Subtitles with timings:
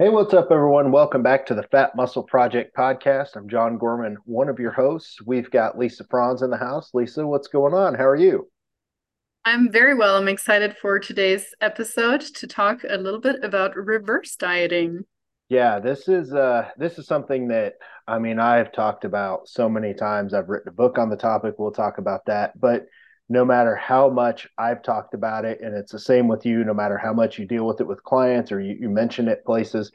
[0.00, 0.90] Hey, what's up, everyone?
[0.90, 3.36] Welcome back to the PHAT Muscle Project podcast.
[3.36, 5.22] I'm John Gorman, one of your hosts.
[5.24, 6.90] We've got Lisa Franz in the house.
[6.94, 7.94] Lisa, what's going on?
[7.94, 8.50] How are you?
[9.44, 10.16] I'm very well.
[10.16, 15.04] I'm excited for today's episode to talk a little bit about reverse dieting.
[15.48, 17.74] Yeah, this is uh this is something that
[18.08, 20.34] I mean I've talked about so many times.
[20.34, 21.54] I've written a book on the topic.
[21.56, 22.58] We'll talk about that.
[22.58, 22.86] But
[23.28, 26.74] no matter how much I've talked about it, and it's the same with you, no
[26.74, 29.90] matter how much you deal with it with clients or you, you mention it places,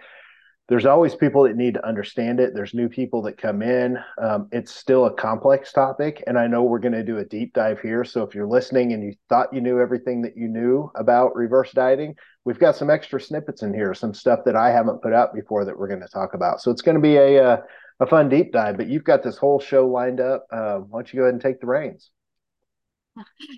[0.67, 2.53] there's always people that need to understand it.
[2.53, 3.98] There's new people that come in.
[4.22, 7.53] Um, it's still a complex topic, and I know we're going to do a deep
[7.53, 8.03] dive here.
[8.03, 11.72] So if you're listening and you thought you knew everything that you knew about reverse
[11.72, 15.34] dieting, we've got some extra snippets in here, some stuff that I haven't put out
[15.34, 16.61] before that we're going to talk about.
[16.61, 17.58] So it's going to be a uh,
[18.00, 18.77] a fun deep dive.
[18.77, 20.45] But you've got this whole show lined up.
[20.52, 22.11] Uh, why don't you go ahead and take the reins?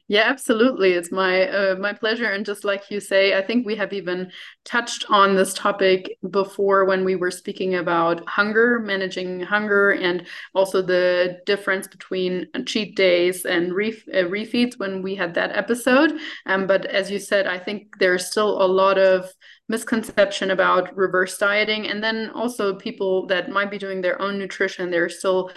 [0.08, 0.92] Yeah, absolutely.
[0.94, 2.26] It's my uh, my pleasure.
[2.26, 4.32] And just like you say, I think we have even
[4.64, 10.82] touched on this topic before when we were speaking about hunger, managing hunger, and also
[10.82, 16.14] the difference between cheat days and ref- uh, refeeds when we had that episode.
[16.46, 19.32] Um, but as you said, I think there's still a lot of
[19.68, 24.92] misconception about reverse dieting, and then also people that might be doing their own nutrition.
[24.92, 25.52] They're still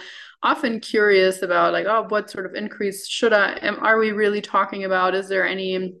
[0.45, 4.41] often curious about like oh what sort of increase should i am are we really
[4.41, 5.15] talking about?
[5.15, 5.95] Is there any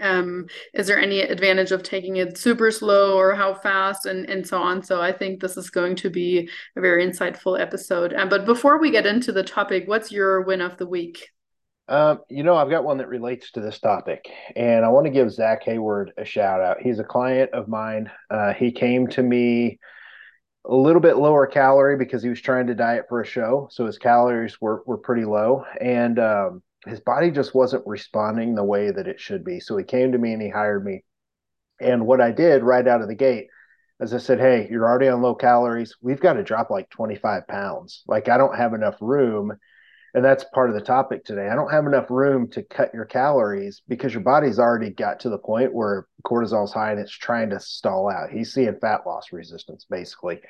[0.00, 4.06] um is there any advantage of taking it super slow or how fast?
[4.06, 4.82] And and so on.
[4.82, 8.14] So i think this is going to be a very insightful episode.
[8.14, 11.28] Um, but before we get into the topic what's your win of the week?
[11.88, 14.24] Um, you know, I've got one that relates to this topic,
[14.54, 16.80] and I want to give Zach Hayward a shout out.
[16.80, 18.08] He's a client of mine.
[18.30, 19.80] Uh, he came to me
[20.66, 23.86] a little bit lower calorie because he was trying to diet for a show, so
[23.86, 28.90] his calories were were pretty low, and um, his body just wasn't responding the way
[28.90, 29.60] that it should be.
[29.60, 31.04] So he came to me and he hired me,
[31.80, 33.48] and what I did right out of the gate,
[34.00, 35.96] as I said, "Hey, you're already on low calories.
[36.02, 38.02] We've got to drop like 25 pounds.
[38.06, 39.52] Like I don't have enough room."
[40.14, 41.48] And that's part of the topic today.
[41.48, 45.28] I don't have enough room to cut your calories because your body's already got to
[45.28, 48.30] the point where cortisol's high and it's trying to stall out.
[48.30, 50.40] He's seeing fat loss resistance basically.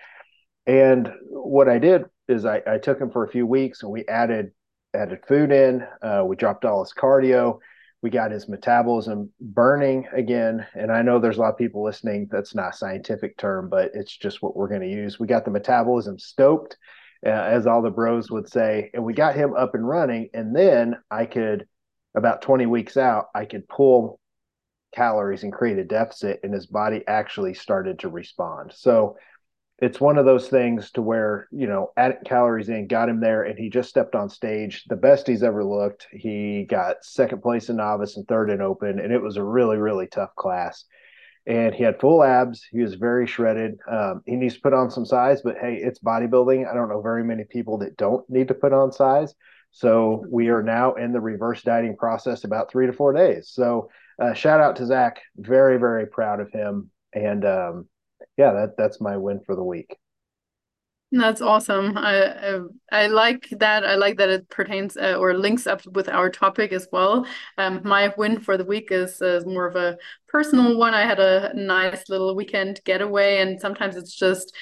[0.67, 4.07] And what I did is I, I took him for a few weeks and we
[4.07, 4.53] added
[4.95, 5.87] added food in.
[6.03, 7.59] Uh, we dropped all his cardio.
[8.03, 10.67] We got his metabolism burning again.
[10.75, 12.29] And I know there's a lot of people listening.
[12.31, 15.21] That's not a scientific term, but it's just what we're going to use.
[15.21, 16.79] We got the metabolism stoked
[17.25, 18.91] uh, as all the bros would say.
[18.95, 20.31] And we got him up and running.
[20.35, 21.67] And then I could,
[22.15, 24.19] about 20 weeks out, I could pull
[24.95, 28.73] calories and create a deficit, and his body actually started to respond.
[28.75, 29.17] So
[29.79, 33.45] it's one of those things to where, you know, added calories in, got him there,
[33.45, 36.07] and he just stepped on stage, the best he's ever looked.
[36.13, 39.79] He got second place in novice and third in open, and it was a really,
[39.79, 40.85] really tough class
[41.47, 42.65] and he had full abs.
[42.71, 43.79] He was very shredded.
[43.91, 46.71] Um, he needs to put on some size, but hey, it's bodybuilding.
[46.71, 49.35] I don't know very many people that don't need to put on size.
[49.73, 53.51] So we are now in the reverse dieting process about three to four days.
[53.53, 53.89] So
[54.21, 55.21] uh, shout out to Zach.
[55.37, 56.91] Very, very proud of him.
[57.15, 57.89] And um,
[58.37, 59.97] yeah, that that's my win for the week.
[61.13, 61.99] That's awesome.
[61.99, 62.61] I, I,
[62.93, 63.85] I like that.
[63.85, 67.27] I like that it pertains uh, or links up with our topic as well.
[67.59, 69.99] Um, my win for the week is, more of a
[70.29, 70.95] personal one.
[70.95, 74.55] I had a nice little weekend getaway, and sometimes it's just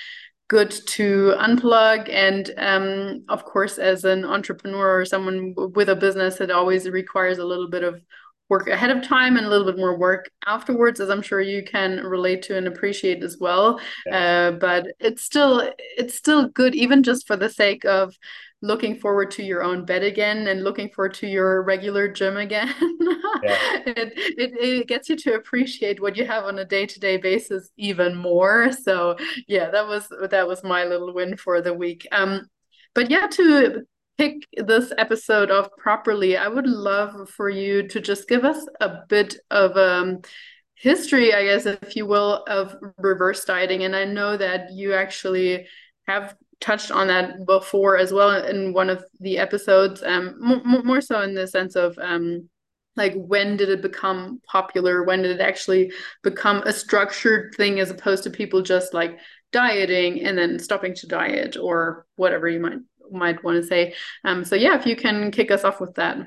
[0.48, 2.08] good to unplug.
[2.10, 7.36] And um, of course, as an entrepreneur or someone with a business, it always requires
[7.36, 8.00] a little bit of
[8.48, 11.62] work ahead of time and a little bit more work afterwards as i'm sure you
[11.62, 13.80] can relate to and appreciate as well.
[14.10, 18.14] Uh, but it's still it's still good even just for the sake of
[18.60, 22.74] looking forward to your own bed again and looking forward to your regular gym again.
[23.40, 23.56] Yeah.
[23.86, 28.16] it, it, it gets you to appreciate what you have on a day-to-day basis even
[28.16, 28.72] more.
[28.72, 29.16] So
[29.46, 32.06] yeah that was that was my little win for the week.
[32.10, 32.48] Um
[32.94, 33.84] but yeah to
[34.18, 39.00] kick this episode off properly, I would love for you to just give us a
[39.08, 40.20] bit of um,
[40.74, 43.84] history, I guess, if you will, of reverse dieting.
[43.84, 45.66] And I know that you actually
[46.06, 50.34] have touched on that before as well in one of the episodes, um,
[50.84, 52.48] more so in the sense of um,
[52.96, 55.04] like when did it become popular?
[55.04, 55.92] When did it actually
[56.24, 59.18] become a structured thing as opposed to people just like
[59.52, 62.78] dieting and then stopping to diet or whatever you might
[63.12, 63.94] might want to say.
[64.24, 66.18] Um, so yeah, if you can kick us off with that.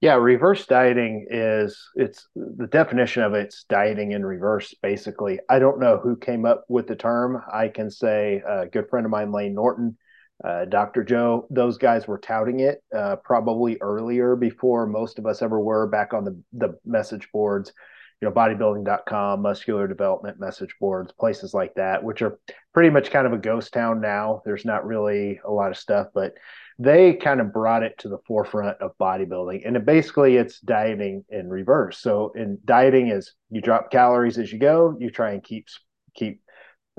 [0.00, 4.72] Yeah, reverse dieting is it's the definition of it's dieting in reverse.
[4.80, 7.42] Basically, I don't know who came up with the term.
[7.52, 9.98] I can say a good friend of mine, Layne Norton,
[10.44, 11.02] uh, Dr.
[11.02, 15.88] Joe, those guys were touting it uh, probably earlier before most of us ever were
[15.88, 17.72] back on the the message boards
[18.20, 22.38] you know, bodybuilding.com, muscular development message boards, places like that, which are
[22.74, 24.42] pretty much kind of a ghost town now.
[24.44, 26.34] There's not really a lot of stuff, but
[26.80, 29.66] they kind of brought it to the forefront of bodybuilding.
[29.66, 31.98] And it basically it's dieting in reverse.
[31.98, 35.66] So in dieting is you drop calories as you go, you try and keep
[36.14, 36.40] keep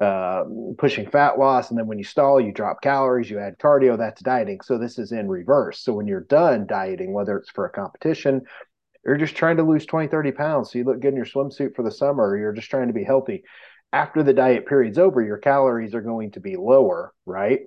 [0.01, 0.45] uh,
[0.77, 1.69] pushing fat loss.
[1.69, 4.62] And then when you stall, you drop calories, you add cardio, that's dieting.
[4.62, 5.80] So this is in reverse.
[5.81, 8.44] So when you're done dieting, whether it's for a competition
[9.05, 11.75] you're just trying to lose 20, 30 pounds so you look good in your swimsuit
[11.75, 13.43] for the summer, or you're just trying to be healthy.
[13.91, 17.61] After the diet period's over, your calories are going to be lower, right?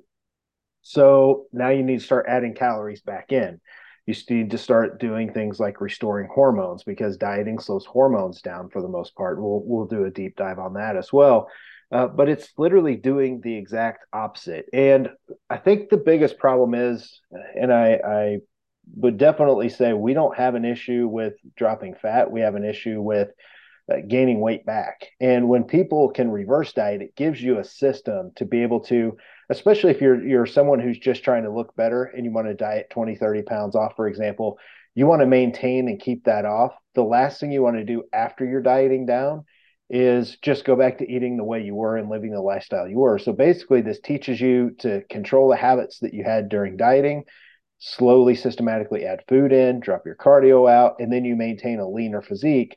[0.83, 3.61] So now you need to start adding calories back in.
[4.07, 8.83] You need to start doing things like restoring hormones because dieting slows hormones down for
[8.83, 9.41] the most part.
[9.41, 11.49] We'll we'll do a deep dive on that as well.
[11.93, 14.65] Uh, but it's literally doing the exact opposite.
[14.73, 15.11] And
[15.51, 17.21] I think the biggest problem is,
[17.55, 18.37] and I, I
[18.97, 22.31] would definitely say we don't have an issue with dropping fat.
[22.31, 23.29] We have an issue with
[23.91, 25.09] uh, gaining weight back.
[25.21, 29.17] And when people can reverse diet, it gives you a system to be able to,
[29.51, 32.55] especially if you're you're someone who's just trying to look better and you want to
[32.55, 34.59] diet 20, 30 pounds off, for example,
[34.95, 36.75] you want to maintain and keep that off.
[36.95, 39.45] The last thing you want to do after you're dieting down
[39.89, 42.99] is just go back to eating the way you were and living the lifestyle you
[42.99, 43.19] were.
[43.19, 47.25] So basically, this teaches you to control the habits that you had during dieting
[47.85, 52.23] slowly systematically add food in drop your cardio out and then you maintain a leaner
[52.23, 52.77] physique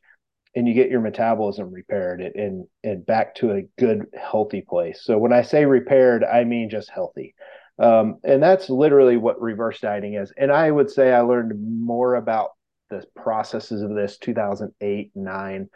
[0.55, 5.01] and you get your metabolism repaired and and back to a good healthy place.
[5.03, 7.35] So when i say repaired i mean just healthy.
[7.77, 10.33] Um, and that's literally what reverse dieting is.
[10.35, 12.51] And i would say i learned more about
[12.89, 15.69] the processes of this 2008 9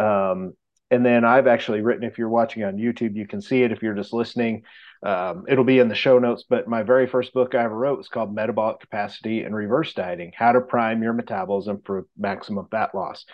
[0.00, 0.54] um,
[0.92, 3.82] and then i've actually written if you're watching on youtube you can see it if
[3.82, 4.62] you're just listening
[5.02, 7.98] um, it'll be in the show notes, but my very first book I ever wrote
[7.98, 12.94] was called Metabolic Capacity and Reverse Dieting How to Prime Your Metabolism for Maximum Fat
[12.94, 13.26] Loss.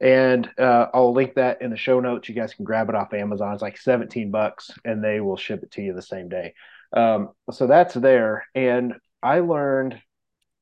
[0.00, 2.28] And uh, I'll link that in the show notes.
[2.28, 3.52] You guys can grab it off Amazon.
[3.52, 6.54] It's like 17 bucks and they will ship it to you the same day.
[6.92, 8.44] Um, so that's there.
[8.56, 10.02] And I learned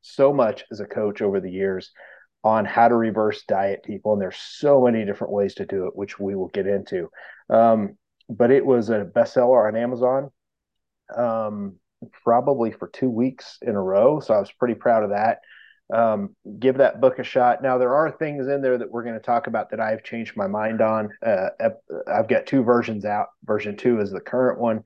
[0.02, 1.91] so much as a coach over the years
[2.42, 4.12] on how to reverse diet people.
[4.12, 7.10] And there's so many different ways to do it, which we will get into.
[7.48, 7.96] Um,
[8.28, 10.31] but it was a bestseller on Amazon
[11.14, 11.76] um,
[12.25, 14.20] probably for two weeks in a row.
[14.20, 15.40] So I was pretty proud of that.
[15.92, 17.62] Um, give that book a shot.
[17.62, 20.37] Now, there are things in there that we're going to talk about that I've changed
[20.37, 21.10] my mind on.
[21.25, 21.48] Uh,
[22.06, 23.26] I've got two versions out.
[23.44, 24.84] Version two is the current one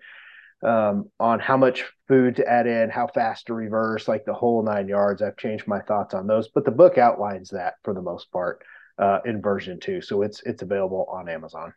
[0.65, 4.63] um, on how much food to add in, how fast to reverse, like the whole
[4.63, 5.23] nine yards.
[5.23, 8.65] I've changed my thoughts on those, but the book outlines that for the most part
[8.99, 10.01] uh, in version two.
[10.01, 11.75] So it's it's available on Amazon.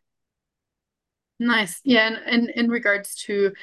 [1.39, 1.81] Nice.
[1.83, 2.07] Yeah.
[2.07, 3.53] And, and in regards to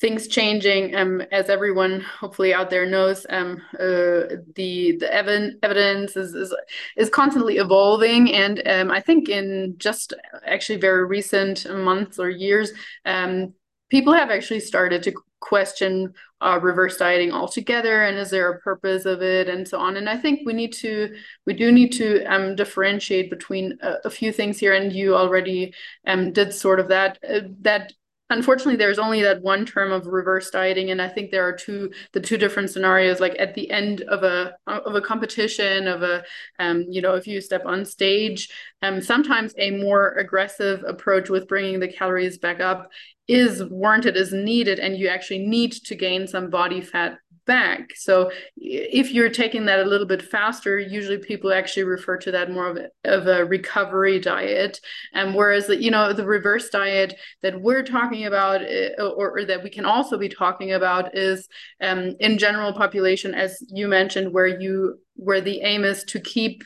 [0.00, 6.16] things changing um, as everyone hopefully out there knows um, uh, the the ev- evidence
[6.16, 6.54] is, is
[6.96, 10.12] is constantly evolving and um, i think in just
[10.44, 12.72] actually very recent months or years
[13.06, 13.54] um,
[13.90, 19.04] people have actually started to question uh, reverse dieting altogether and is there a purpose
[19.04, 21.14] of it and so on and i think we need to
[21.46, 25.74] we do need to um, differentiate between a, a, few things here and you already
[26.06, 27.92] um, did sort of that uh, that
[28.30, 31.90] unfortunately there's only that one term of reverse dieting and i think there are two
[32.12, 36.22] the two different scenarios like at the end of a of a competition of a
[36.58, 38.48] um, you know if you step on stage
[38.82, 42.90] um, sometimes a more aggressive approach with bringing the calories back up
[43.28, 47.92] is warranted is needed and you actually need to gain some body fat back.
[47.96, 52.50] So if you're taking that a little bit faster, usually people actually refer to that
[52.50, 54.80] more of a, of a recovery diet.
[55.12, 58.62] And whereas, you know, the reverse diet that we're talking about
[58.98, 61.48] or, or that we can also be talking about is
[61.80, 66.64] um, in general population, as you mentioned, where you where the aim is to keep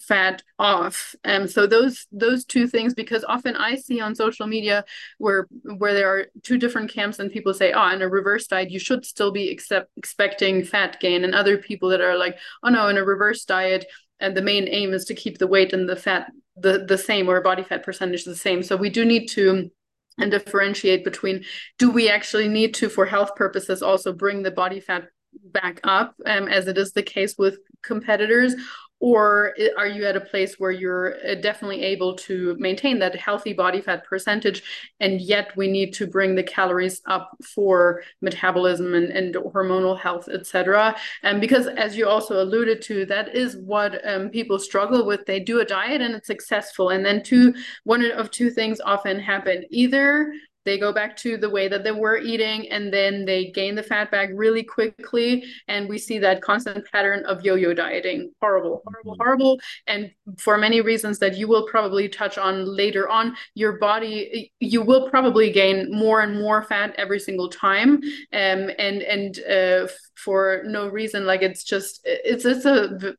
[0.00, 1.14] fat off.
[1.24, 4.84] Um so those those two things because often i see on social media
[5.18, 5.46] where
[5.78, 8.78] where there are two different camps and people say oh in a reverse diet you
[8.78, 11.24] should still be accept, expecting fat gain.
[11.24, 13.86] And other people that are like oh no in a reverse diet
[14.20, 17.28] and the main aim is to keep the weight and the fat the the same
[17.28, 18.62] or body fat percentage the same.
[18.62, 19.70] So we do need to
[20.18, 21.44] and differentiate between
[21.78, 25.04] do we actually need to for health purposes also bring the body fat
[25.44, 28.54] back up um, as it is the case with competitors
[29.00, 33.52] or are you at a place where you're uh, definitely able to maintain that healthy
[33.52, 34.62] body fat percentage?
[35.00, 40.28] And yet we need to bring the calories up for metabolism and, and hormonal health
[40.28, 45.26] etc and because as you also alluded to that is what um, people struggle with.
[45.26, 46.90] They do a diet and it's successful.
[46.90, 47.54] And then two
[47.84, 49.64] one of two things often happen.
[49.70, 50.32] Either
[50.64, 53.82] they go back to the way that they were eating and then they gain the
[53.82, 58.32] fat back really quickly and we see that constant pattern of yo-yo dieting.
[58.40, 59.22] Horrible horrible mm-hmm.
[59.22, 59.60] horrible.
[59.86, 64.82] And for many reasons that you will probably touch on later on your body you
[64.82, 68.00] will probably gain more and more fat every single time.
[68.32, 73.14] Um, and and uh, for no reason like it's just it's it's a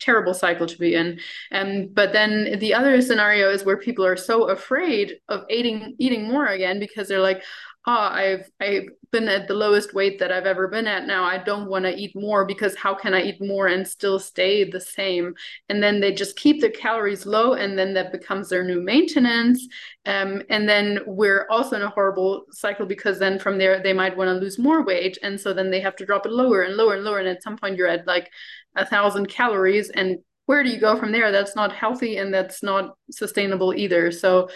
[0.00, 1.20] terrible cycle to be in.
[1.52, 6.28] Um, but then the other scenario is where people are so afraid of eating eating
[6.28, 7.42] more again because they're like,
[7.86, 11.24] oh, I've I've been at the lowest weight that I've ever been at now.
[11.24, 14.68] I don't want to eat more because how can I eat more and still stay
[14.68, 15.34] the same?
[15.68, 19.66] And then they just keep the calories low, and then that becomes their new maintenance.
[20.04, 24.16] Um, and then we're also in a horrible cycle because then from there they might
[24.16, 26.76] want to lose more weight, and so then they have to drop it lower and
[26.76, 27.18] lower and lower.
[27.18, 28.30] And at some point you're at like
[28.76, 31.32] a thousand calories, and where do you go from there?
[31.32, 34.10] That's not healthy and that's not sustainable either.
[34.12, 34.48] So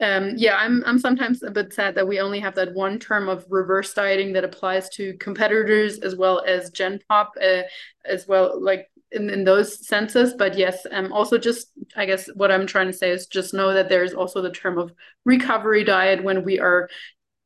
[0.00, 3.28] um, yeah, I'm I'm sometimes a bit sad that we only have that one term
[3.28, 7.62] of reverse dieting that applies to competitors as well as Gen Pop, uh,
[8.04, 10.34] as well, like in, in those senses.
[10.34, 13.74] But yes, um, also just I guess what I'm trying to say is just know
[13.74, 14.92] that there is also the term of
[15.24, 16.88] recovery diet when we are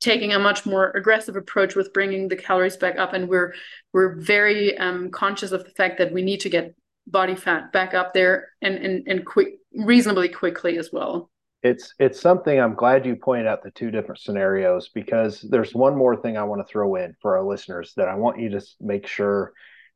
[0.03, 3.55] taking a much more aggressive approach with bringing the calories back up, and we're
[3.93, 6.75] we're very um, conscious of the fact that we need to get
[7.07, 11.31] body fat back up there and and and quick reasonably quickly as well
[11.63, 15.97] it's it's something I'm glad you pointed out the two different scenarios because there's one
[15.97, 18.61] more thing I want to throw in for our listeners that I want you to
[18.81, 19.53] make sure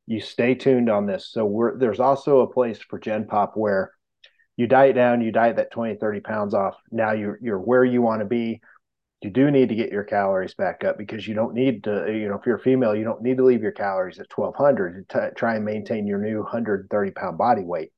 [0.07, 1.29] you stay tuned on this.
[1.31, 3.91] So we're there's also a place for Gen Pop where
[4.57, 6.77] you diet down, you diet that 20, 30 pounds off.
[6.93, 8.61] Now you're you're where you want to be.
[9.23, 12.29] You do need to get your calories back up because you don't need to, you
[12.29, 15.33] know, if you're a female, you don't need to leave your calories at 1200 to
[15.35, 17.93] try and maintain your new 130 pound body weight.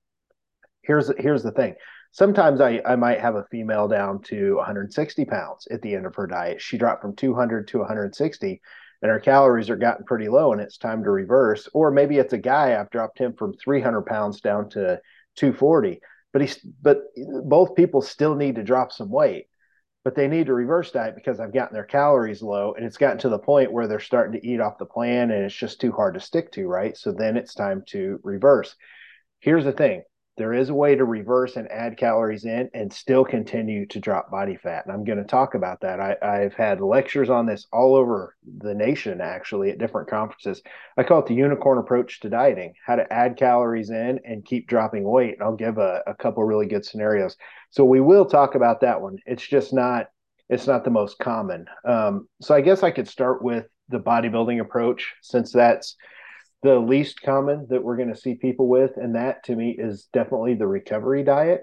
[0.83, 1.75] Here's here's the thing
[2.13, 6.15] sometimes I, I might have a female down to 160 pounds at the end of
[6.15, 6.61] her diet.
[6.61, 8.61] She dropped from 200 to 160
[9.03, 11.69] and her calories are gotten pretty low and it's time to reverse.
[11.73, 15.01] Or maybe it's a guy, I've dropped him from 300 pounds down to
[15.37, 16.01] 240.
[16.33, 17.03] But he's but
[17.45, 19.47] both people still need to drop some weight,
[20.09, 23.19] but they need to reverse diet because I've gotten their calories low and it's gotten
[23.19, 25.93] to the point where they're starting to eat off the plan and it's just too
[25.93, 26.97] hard to stick to, right?
[26.97, 28.75] So then it's time to reverse.
[29.41, 30.05] Here's the thing
[30.39, 34.31] there is a way to reverse and add calories in and still continue to drop
[34.31, 34.87] body fat.
[34.87, 36.01] And I'm going to talk about that.
[36.01, 40.63] I, have had lectures on this all over the nation, actually, at different conferences.
[40.97, 44.69] I call it the unicorn approach to dieting how to add calories in and keep
[44.69, 45.35] dropping weight.
[45.35, 47.37] And I'll give a, a couple really good scenarios.
[47.71, 49.19] So we will talk about that one.
[49.27, 50.07] It's just not.
[50.49, 51.67] It's not the most common.
[51.85, 55.95] Um, so I guess I could start with the bodybuilding approach since that's
[56.63, 58.97] the least common that we're going to see people with.
[58.97, 61.63] And that to me is definitely the recovery diet.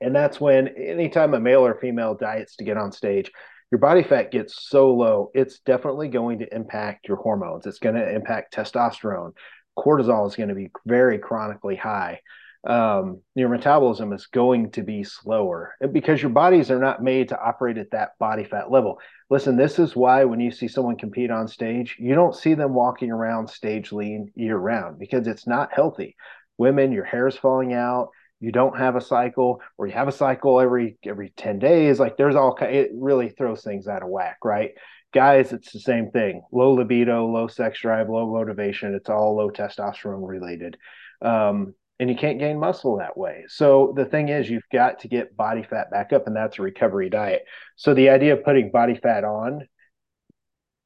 [0.00, 3.32] And that's when anytime a male or female diets to get on stage,
[3.70, 7.66] your body fat gets so low, it's definitely going to impact your hormones.
[7.66, 9.32] It's going to impact testosterone.
[9.76, 12.20] Cortisol is going to be very chronically high.
[12.66, 17.40] Um, your metabolism is going to be slower because your bodies are not made to
[17.40, 18.98] operate at that body fat level.
[19.30, 22.74] Listen, this is why when you see someone compete on stage, you don't see them
[22.74, 26.16] walking around stage lean year round because it's not healthy.
[26.56, 28.08] Women, your hair is falling out.
[28.40, 31.98] You don't have a cycle, or you have a cycle every every ten days.
[31.98, 34.72] Like there's all it really throws things out of whack, right?
[35.12, 36.42] Guys, it's the same thing.
[36.52, 38.94] Low libido, low sex drive, low motivation.
[38.94, 40.76] It's all low testosterone related.
[41.22, 43.44] Um, and you can't gain muscle that way.
[43.48, 46.62] So the thing is, you've got to get body fat back up, and that's a
[46.62, 47.44] recovery diet.
[47.76, 49.66] So the idea of putting body fat on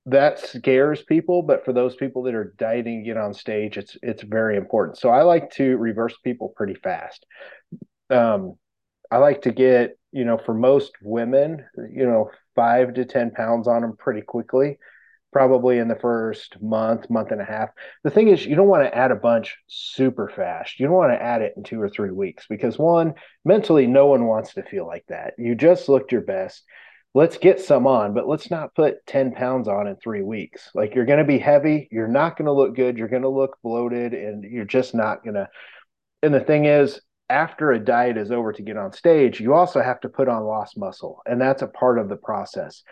[0.06, 3.96] that scares people, but for those people that are dieting to get on stage, it's
[4.02, 4.98] it's very important.
[4.98, 7.24] So I like to reverse people pretty fast.
[8.10, 8.54] Um,
[9.10, 13.68] I like to get you know for most women, you know, five to ten pounds
[13.68, 14.78] on them pretty quickly
[15.32, 17.70] probably in the first month, month and a half.
[18.04, 20.78] The thing is, you don't want to add a bunch super fast.
[20.78, 24.06] You don't want to add it in two or three weeks because, one, mentally, no
[24.06, 25.34] one wants to feel like that.
[25.38, 26.62] You just looked your best.
[27.14, 30.70] Let's get some on, but let's not put 10 pounds on in three weeks.
[30.74, 31.88] Like you're going to be heavy.
[31.90, 32.96] You're not going to look good.
[32.96, 35.48] You're going to look bloated and you're just not going to.
[36.22, 39.82] And the thing is, after a diet is over to get on stage, you also
[39.82, 41.20] have to put on lost muscle.
[41.26, 42.82] And that's a part of the process.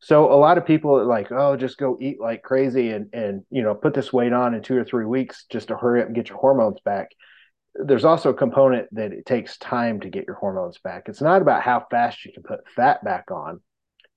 [0.00, 3.42] So a lot of people are like, oh, just go eat like crazy and and
[3.50, 6.06] you know put this weight on in two or three weeks just to hurry up
[6.06, 7.10] and get your hormones back.
[7.74, 11.04] There's also a component that it takes time to get your hormones back.
[11.08, 13.60] It's not about how fast you can put fat back on;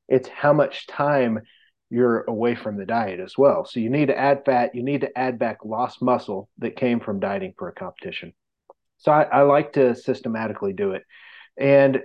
[0.08, 1.40] it's how much time
[1.90, 3.66] you're away from the diet as well.
[3.66, 4.76] So you need to add fat.
[4.76, 8.34] You need to add back lost muscle that came from dieting for a competition.
[9.00, 11.04] So I, I like to systematically do it,
[11.58, 12.02] and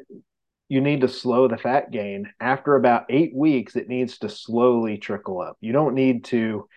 [0.69, 2.33] you need to slow the fat gain.
[2.41, 5.57] After about eight weeks, it needs to slowly trickle up.
[5.61, 6.69] You don't need to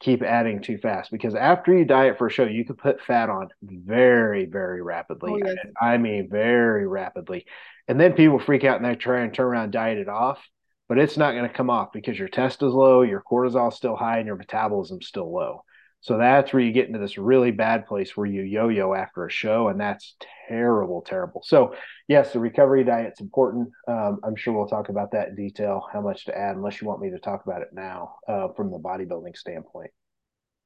[0.00, 3.30] keep adding too fast because after you diet for a show, you can put fat
[3.30, 5.32] on very, very rapidly.
[5.32, 5.56] Oh, yes.
[5.80, 7.46] I mean, very rapidly.
[7.88, 10.44] And then people freak out and they try and turn around and diet it off,
[10.88, 13.76] but it's not going to come off because your test is low, your cortisol is
[13.76, 15.62] still high, and your metabolism is still low.
[16.00, 19.30] So that's where you get into this really bad place where you yo-yo after a
[19.30, 20.14] show, and that's
[20.48, 21.42] terrible, terrible.
[21.44, 21.74] So
[22.06, 23.70] yes, the recovery diet's important.
[23.88, 26.86] Um, I'm sure we'll talk about that in detail, how much to add, unless you
[26.86, 29.90] want me to talk about it now uh, from the bodybuilding standpoint.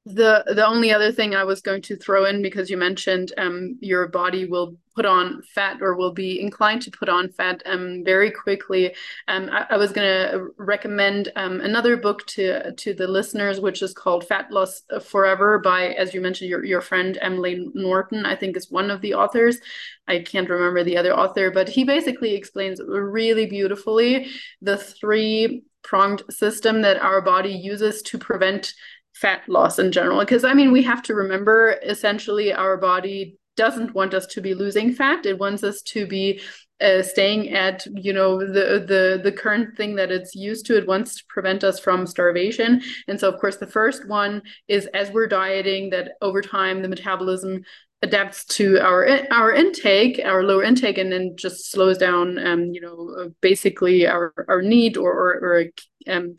[0.07, 3.77] The the only other thing I was going to throw in because you mentioned um
[3.81, 8.01] your body will put on fat or will be inclined to put on fat um
[8.03, 8.95] very quickly.
[9.27, 13.93] Um I, I was gonna recommend um another book to to the listeners which is
[13.93, 18.57] called Fat Loss Forever by as you mentioned your your friend Emily Norton I think
[18.57, 19.59] is one of the authors.
[20.07, 24.31] I can't remember the other author but he basically explains really beautifully
[24.63, 28.73] the three pronged system that our body uses to prevent
[29.21, 33.93] fat loss in general because i mean we have to remember essentially our body doesn't
[33.93, 35.25] want us to be losing fat.
[35.25, 36.41] It wants us to be
[36.79, 40.77] uh, staying at you know the the the current thing that it's used to.
[40.77, 42.81] It wants to prevent us from starvation.
[43.07, 46.87] And so of course the first one is as we're dieting that over time the
[46.87, 47.63] metabolism
[48.01, 52.81] adapts to our our intake, our lower intake, and then just slows down, um, you
[52.81, 55.65] know, basically our our need or or, or
[56.07, 56.37] um,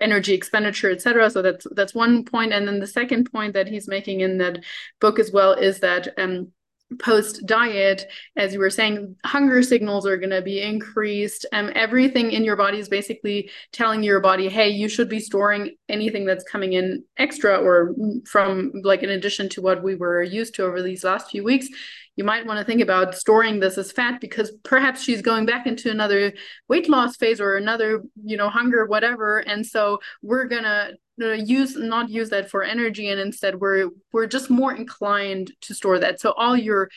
[0.00, 1.30] energy expenditure, etc.
[1.30, 4.64] So that's that's one point, and then the second point that he's making in that
[5.00, 6.52] book as well is that um,
[6.98, 11.46] post diet as you were saying hunger signals are going to be increased.
[11.52, 15.76] Um, everything in your body is basically telling your body hey you should be storing
[15.88, 17.94] anything that's coming in extra or
[18.26, 21.68] from like in addition to what we were used to over these last few weeks.
[22.16, 25.66] You might want to think about storing this as fat because perhaps she's going back
[25.66, 26.32] into another
[26.68, 29.38] weight loss phase or another you know hunger whatever.
[29.38, 34.26] And so we're going to use not use that for energy and instead we're we're
[34.26, 36.20] just more inclined to store that.
[36.20, 36.90] So all your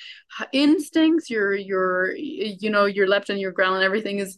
[0.52, 4.38] instincts your your you know your leptin your ghrelin everything is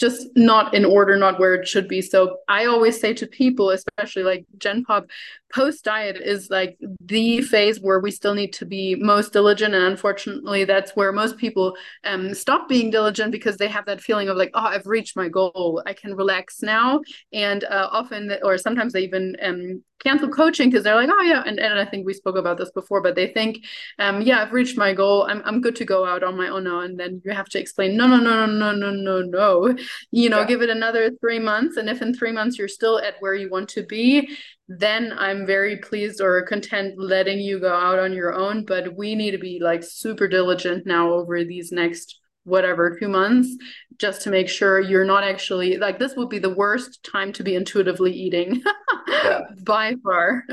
[0.00, 2.00] just not in order, not where it should be.
[2.00, 5.06] So I always say to people, especially like Gen Pop,
[5.52, 9.74] post diet is like the phase where we still need to be most diligent.
[9.74, 14.30] And unfortunately, that's where most people um, stop being diligent because they have that feeling
[14.30, 15.82] of like, oh, I've reached my goal.
[15.84, 17.02] I can relax now.
[17.34, 21.42] And uh, often, or sometimes they even um, cancel coaching because they're like, oh yeah,
[21.46, 23.64] and, and I think we spoke about this before, but they think,
[23.98, 25.26] um, yeah, I've reached my goal.
[25.28, 26.80] I'm I'm good to go out on my own now.
[26.80, 29.76] And then you have to explain, no, no, no, no, no, no, no, no.
[30.10, 30.46] You know, yeah.
[30.46, 31.76] give it another three months.
[31.76, 34.36] And if in three months you're still at where you want to be,
[34.68, 38.64] then I'm very pleased or content letting you go out on your own.
[38.64, 43.56] But we need to be like super diligent now over these next whatever two months
[43.98, 47.42] just to make sure you're not actually like this would be the worst time to
[47.42, 48.62] be intuitively eating
[49.08, 49.40] yeah.
[49.64, 50.44] by far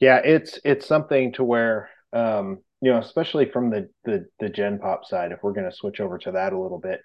[0.00, 4.78] yeah it's it's something to where um you know especially from the the the gen
[4.78, 7.00] pop side if we're going to switch over to that a little bit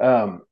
[0.00, 0.42] um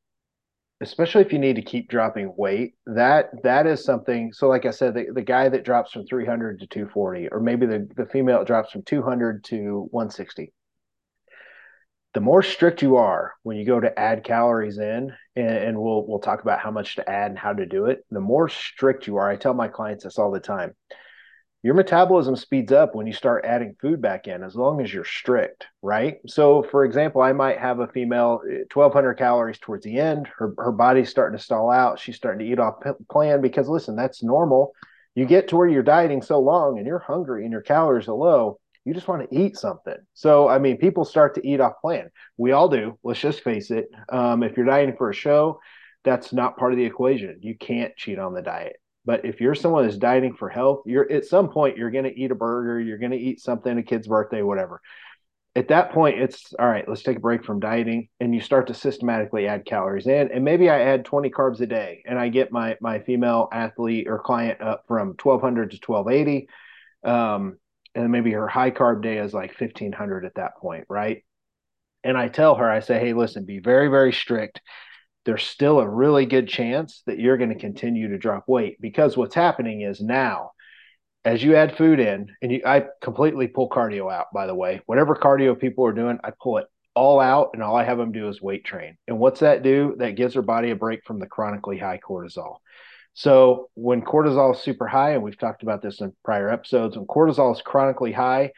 [0.80, 4.70] especially if you need to keep dropping weight that that is something so like i
[4.70, 8.44] said the, the guy that drops from 300 to 240 or maybe the the female
[8.44, 10.52] drops from 200 to 160
[12.14, 16.06] the more strict you are when you go to add calories in and, and, we'll
[16.06, 19.06] we'll talk about how much to add and how to do it the more strict
[19.06, 19.28] you are.
[19.28, 20.74] I tell my clients this all the time.
[21.62, 25.04] Your metabolism speeds up when you start adding food back in as long as you're
[25.04, 26.16] strict right?
[26.26, 28.40] So for example i might have a female
[28.72, 30.28] 1200 calories towards the end.
[30.38, 31.98] Her, her body's starting to stall out.
[31.98, 32.76] She's starting to eat off
[33.10, 34.72] plan because listen that's normal.
[35.14, 38.14] You get to where you're dieting so long and you're hungry and your calories are
[38.14, 39.98] low you just want to eat something.
[40.14, 42.08] So, I mean, people start to eat off plan.
[42.38, 42.98] We all do.
[43.02, 43.90] Let's just face it.
[44.08, 45.60] Um, if you're dieting for a show,
[46.04, 47.38] that's not part of the equation.
[47.42, 48.76] You can't cheat on the diet.
[49.04, 52.18] But if you're someone that's dieting for health, you're at some point you're going to
[52.18, 54.80] eat a burger, you're going to eat something, a kid's birthday, whatever.
[55.54, 56.88] At that point, it's all right.
[56.88, 60.30] Let's take a break from dieting, and you start to systematically add calories in.
[60.32, 64.08] And maybe I add 20 carbs a day, and I get my my female athlete
[64.08, 66.48] or client up from 1200 to 1280.
[67.04, 67.58] Um,
[67.94, 71.24] and maybe her high carb day is like 1500 at that point right?
[72.04, 74.60] And i tell her i say hey listen be very very strict.
[75.24, 79.16] There's still a really good chance that you're going to continue to drop weight because
[79.16, 80.52] what's happening is now
[81.24, 84.80] as you add food in and you, i completely pull cardio out by the way.
[84.86, 88.12] Whatever cardio people are doing i pull it all out and all i have them
[88.12, 88.96] do is weight train.
[89.06, 89.94] And what's that do?
[89.98, 92.58] That gives their body a break from the chronically high cortisol
[93.18, 97.04] so when cortisol is super high, and we've talked about this in prior episodes, when
[97.04, 98.52] cortisol is chronically high,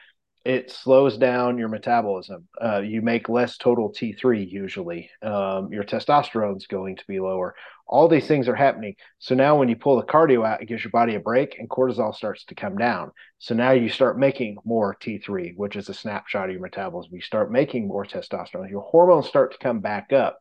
[0.44, 2.46] it slows down your metabolism.
[2.62, 5.08] Uh, you make less total T3 usually.
[5.22, 7.54] Um, your testosterone's going to be lower.
[7.86, 8.96] All these things are happening.
[9.18, 11.66] So now when you pull the cardio out, it gives your body a break and
[11.66, 13.12] cortisol starts to come down.
[13.38, 17.14] So now you start making more T3, which is a snapshot of your metabolism.
[17.14, 18.68] You start making more testosterone.
[18.68, 20.38] Your hormones start to come back up.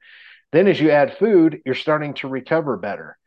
[0.51, 3.17] Then as you add food, you're starting to recover better.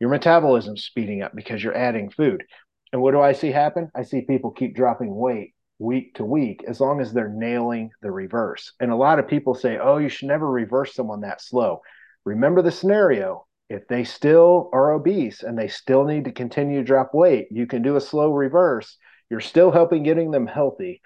[0.00, 2.44] Your metabolism's speeding up because you're adding food.
[2.92, 3.90] And what do I see happen?
[3.94, 8.10] I see people keep dropping weight week to week as long as they're nailing the
[8.10, 8.72] reverse.
[8.80, 11.80] And a lot of people say, oh, you should never reverse someone that slow.
[12.24, 13.46] Remember the scenario.
[13.68, 17.66] If they still are obese and they still need to continue to drop weight, you
[17.66, 18.96] can do a slow reverse.
[19.28, 21.02] You're still helping getting them healthy,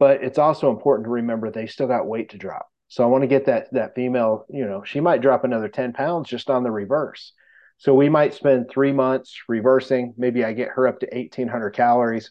[0.00, 2.66] but it's also important to remember they still got weight to drop.
[2.88, 5.92] So I want to get that that female, you know, she might drop another 10
[5.92, 7.32] pounds just on the reverse.
[7.78, 10.14] So we might spend three months reversing.
[10.16, 12.30] Maybe I get her up to 1800 calories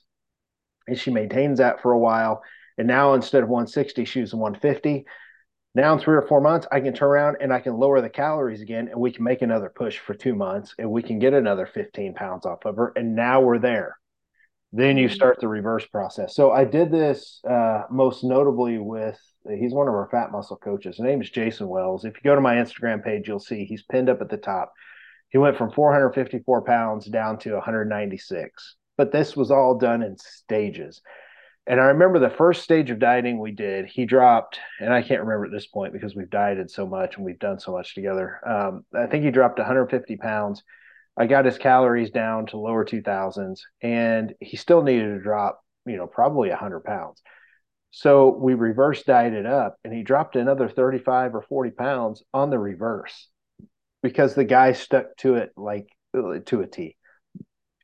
[0.87, 2.41] and she maintains that for a while.
[2.77, 5.05] And now instead of 160, she's using 150.
[5.75, 8.09] Now in three or four months, I can turn around and I can lower the
[8.09, 11.33] calories again, and we can make another push for two months, and we can get
[11.33, 12.93] another 15 pounds off of her.
[12.95, 13.97] And now we're there.
[14.71, 15.15] Then you mm-hmm.
[15.15, 16.35] start the reverse process.
[16.35, 20.97] So I did this uh, most notably with he's one of our PHAT Muscle coaches.
[20.97, 22.05] His name is Jason Wells.
[22.05, 24.73] If you go to my Instagram page, you'll see he's pinned up at the top.
[25.33, 31.01] He went from 454 pounds down to 196 but this was all done in stages.
[31.65, 35.21] And I remember the first stage of dieting we did, he dropped, and I can't
[35.21, 38.39] remember at this point because we've dieted so much and we've done so much together.
[38.45, 40.61] Um, I think he dropped 150 pounds.
[41.15, 45.95] I got his calories down to lower 2000s, and he still needed to drop, you
[45.95, 47.21] know, probably 100 pounds.
[47.91, 52.59] So we reverse dieted up, and he dropped another 35 or 40 pounds on the
[52.59, 53.29] reverse
[54.03, 56.95] because the guy stuck to it like to a T.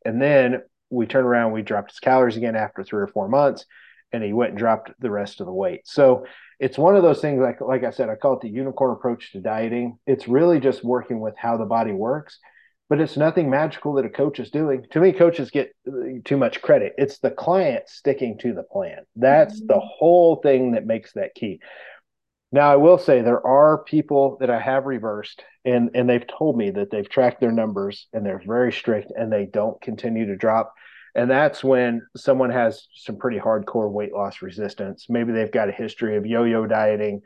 [0.05, 3.65] And then we turned around, we dropped his calories again after three or four months,
[4.11, 5.81] and he went and dropped the rest of the weight.
[5.85, 6.25] So
[6.59, 9.31] it's one of those things like like I said, I call it the unicorn approach
[9.31, 9.97] to dieting.
[10.05, 12.37] It's really just working with how the body works,
[12.89, 14.85] but it's nothing magical that a coach is doing.
[14.91, 15.73] To me, coaches get
[16.25, 16.93] too much credit.
[16.97, 18.99] It's the client sticking to the plan.
[19.15, 19.67] That's mm-hmm.
[19.67, 21.61] the whole thing that makes that key.
[22.51, 26.57] Now, I will say there are people that I have reversed, and and they've told
[26.57, 30.35] me that they've tracked their numbers and they're very strict, and they don't continue to
[30.35, 30.73] drop.
[31.15, 35.07] And that's when someone has some pretty hardcore weight loss resistance.
[35.09, 37.21] Maybe they've got a history of yo-yo dieting,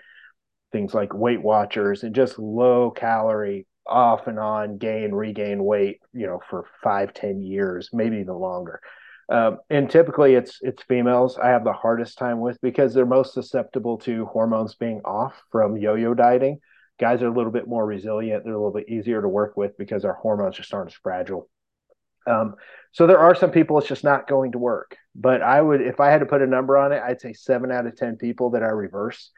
[0.72, 6.26] things like Weight Watchers, and just low calorie, off and on gain, regain weight, you
[6.26, 8.82] know, for five, ten years, maybe even longer.
[9.30, 13.34] Um, and typically it's it's females I have the hardest time with because they're most
[13.34, 16.60] susceptible to hormones being off from yo-yo dieting.
[17.00, 18.44] Guys are a little bit more resilient.
[18.44, 21.50] They're a little bit easier to work with because our hormones just aren't as fragile.
[22.28, 22.56] Um,
[22.92, 24.98] so there are some people it's just not going to work.
[25.16, 27.72] But I would, if I had to put a number on it, I'd say seven
[27.72, 29.32] out of ten people that I reverse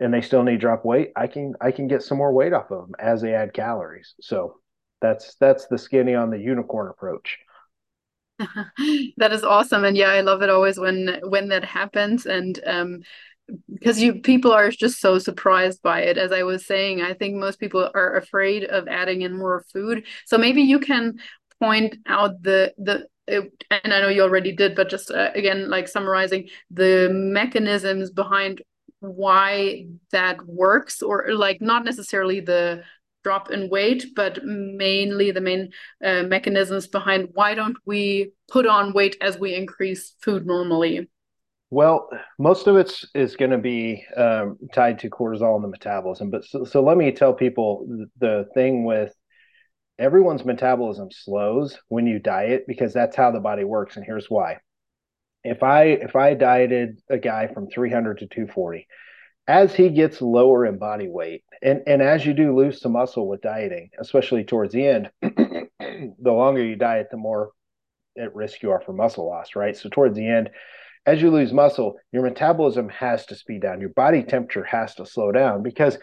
[0.00, 2.70] and they still need drop weight, I can I can get some more weight off
[2.70, 4.14] of them as they add calories.
[4.20, 4.60] So
[5.00, 7.38] that's that's the skinny on the unicorn approach.
[9.16, 13.00] that is awesome and yeah i love it always when when that happens and um
[13.72, 17.34] because you people are just so surprised by it as i was saying i think
[17.34, 21.18] most people are afraid of adding in more food so maybe you can
[21.60, 25.88] point out the the and i know you already did but just uh, again like
[25.88, 28.62] summarizing the mechanisms behind
[29.00, 32.82] why that works or like not necessarily the
[33.24, 35.70] drop in weight, but mainly the main
[36.04, 41.08] uh, mechanisms behind why don't we put on weight as we increase food normally?
[41.70, 46.30] Well, most of it's going to be um, tied to cortisol and the metabolism.
[46.30, 47.86] But so, so let me tell people
[48.18, 49.14] the thing with
[49.98, 53.96] everyone's metabolism slows when you diet because that's how the body works.
[53.96, 54.58] And here's why.
[55.44, 58.86] If I if I dieted a guy from 300 to 240,
[59.48, 63.26] as he gets lower in body weight, and and as you do lose some muscle
[63.26, 67.50] with dieting, especially towards the end, the longer you diet, the more
[68.18, 69.76] at risk you are for muscle loss, right?
[69.76, 70.50] So towards the end,
[71.06, 73.80] as you lose muscle, your metabolism has to speed down.
[73.80, 75.96] Your body temperature has to slow down because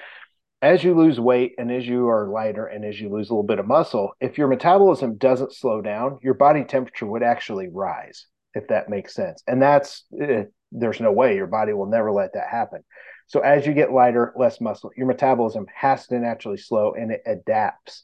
[0.61, 3.43] as you lose weight and as you are lighter and as you lose a little
[3.43, 8.25] bit of muscle, if your metabolism doesn't slow down, your body temperature would actually rise,
[8.55, 9.43] if that makes sense.
[9.45, 12.83] And that's eh, there's no way your body will never let that happen.
[13.27, 17.23] So as you get lighter, less muscle, your metabolism has to naturally slow and it
[17.25, 18.03] adapts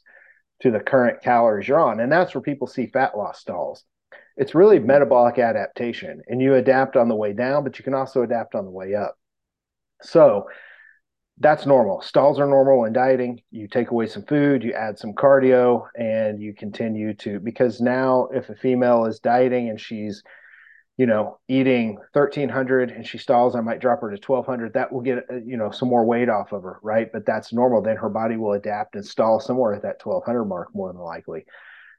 [0.62, 2.00] to the current calories you're on.
[2.00, 3.84] And that's where people see fat loss stalls.
[4.36, 8.22] It's really metabolic adaptation, and you adapt on the way down, but you can also
[8.22, 9.18] adapt on the way up.
[10.00, 10.46] So
[11.38, 12.00] that's normal.
[12.00, 13.42] Stalls are normal in dieting.
[13.50, 18.28] You take away some food, you add some cardio, and you continue to because now
[18.32, 20.22] if a female is dieting and she's
[20.96, 24.74] you know, eating 1300 and she stalls, I might drop her to 1200.
[24.74, 27.10] That will get, uh, you know, some more weight off of her, right?
[27.10, 27.82] But that's normal.
[27.82, 31.44] Then her body will adapt and stall somewhere at that 1200 mark, more than likely.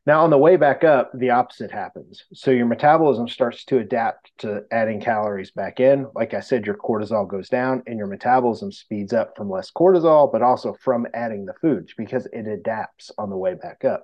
[0.06, 2.26] Now, on the way back up, the opposite happens.
[2.34, 6.08] So your metabolism starts to adapt to adding calories back in.
[6.14, 10.30] Like I said, your cortisol goes down and your metabolism speeds up from less cortisol,
[10.30, 14.04] but also from adding the foods because it adapts on the way back up.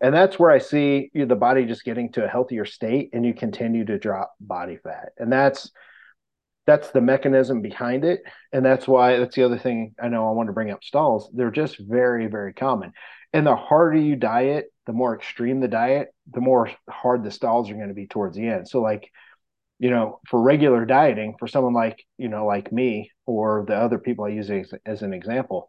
[0.00, 3.34] And that's where I see the body just getting to a healthier state and you
[3.34, 5.10] continue to drop body fat.
[5.18, 5.70] And that's
[6.66, 8.22] that's the mechanism behind it.
[8.52, 11.30] And that's why that's the other thing I know I want to bring up stalls.
[11.34, 12.92] They're just very, very common.
[13.32, 17.70] And the harder you diet, the more extreme the diet, the more hard the stalls
[17.70, 18.68] are going to be towards the end.
[18.68, 19.10] So like,
[19.78, 23.98] you know, for regular dieting, for someone like, you know, like me or the other
[23.98, 25.68] people I use as, as an example,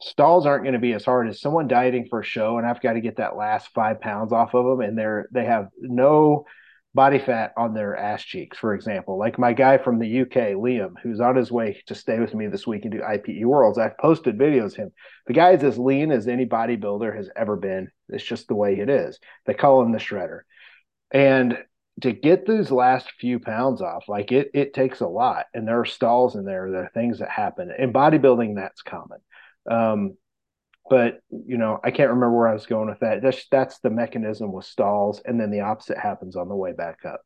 [0.00, 2.80] stalls aren't going to be as hard as someone dieting for a show and I've
[2.80, 6.44] got to get that last five pounds off of them and they're they have no
[6.94, 9.18] body fat on their ass cheeks, for example.
[9.18, 12.48] Like my guy from the UK, Liam, who's on his way to stay with me
[12.48, 13.78] this week and do IPE Worlds.
[13.78, 14.90] I've posted videos him.
[15.26, 17.90] The guy is as lean as any bodybuilder has ever been.
[18.08, 19.18] It's just the way it is.
[19.46, 20.40] They call him the shredder.
[21.10, 21.58] And
[22.00, 25.46] to get those last few pounds off, like it it takes a lot.
[25.54, 26.70] And there are stalls in there.
[26.70, 27.70] There are things that happen.
[27.78, 29.18] In bodybuilding, that's common.
[29.70, 30.16] Um,
[30.90, 33.22] but you know, I can't remember where I was going with that.
[33.22, 37.04] That's that's the mechanism with stalls, and then the opposite happens on the way back
[37.04, 37.20] up.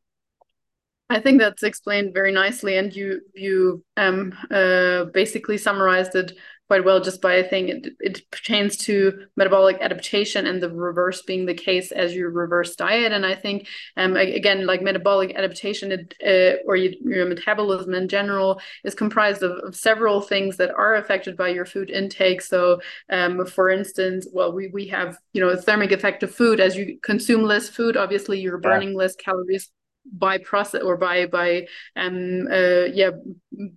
[1.09, 6.33] I think that's explained very nicely, and you you um uh basically summarized it
[6.67, 11.45] quite well just by saying it, it pertains to metabolic adaptation and the reverse being
[11.45, 13.11] the case as you reverse diet.
[13.11, 18.07] And I think, um, again, like metabolic adaptation it, uh, or you, your metabolism in
[18.07, 22.41] general is comprised of, of, several things that are affected by your food intake.
[22.41, 26.59] So, um, for instance, well, we, we have, you know, a thermic effect of food.
[26.59, 28.97] As you consume less food, obviously you're burning yeah.
[28.97, 29.69] less calories
[30.11, 33.11] by process or by by um uh yeah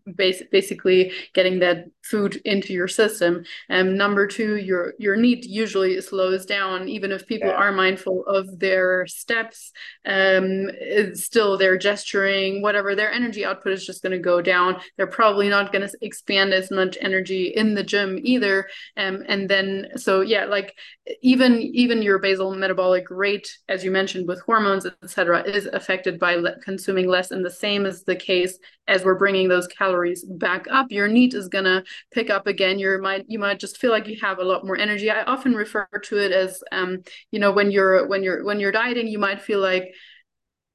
[0.06, 6.00] bas- basically getting that food into your system um number two your your NEAT usually
[6.00, 7.54] slows down even if people yeah.
[7.54, 9.72] are mindful of their steps
[10.04, 10.68] um
[11.14, 15.48] still, they're gesturing whatever their energy output is just going to go down they're probably
[15.48, 20.20] not going to expand as much energy in the gym either um and then so
[20.20, 20.76] yeah like
[21.22, 26.34] even even your basal metabolic rate as you mentioned with hormones etc is affected by
[26.36, 27.30] le- consuming less.
[27.30, 30.90] And the same is the case as we're bringing those calories back up.
[30.90, 32.78] Your NEAT is gonna pick up again.
[32.78, 35.10] You might you might just feel like you have a lot more energy.
[35.10, 38.72] I often refer to it as, um, you know, when you're when you're when you're
[38.72, 39.92] dieting, you might feel like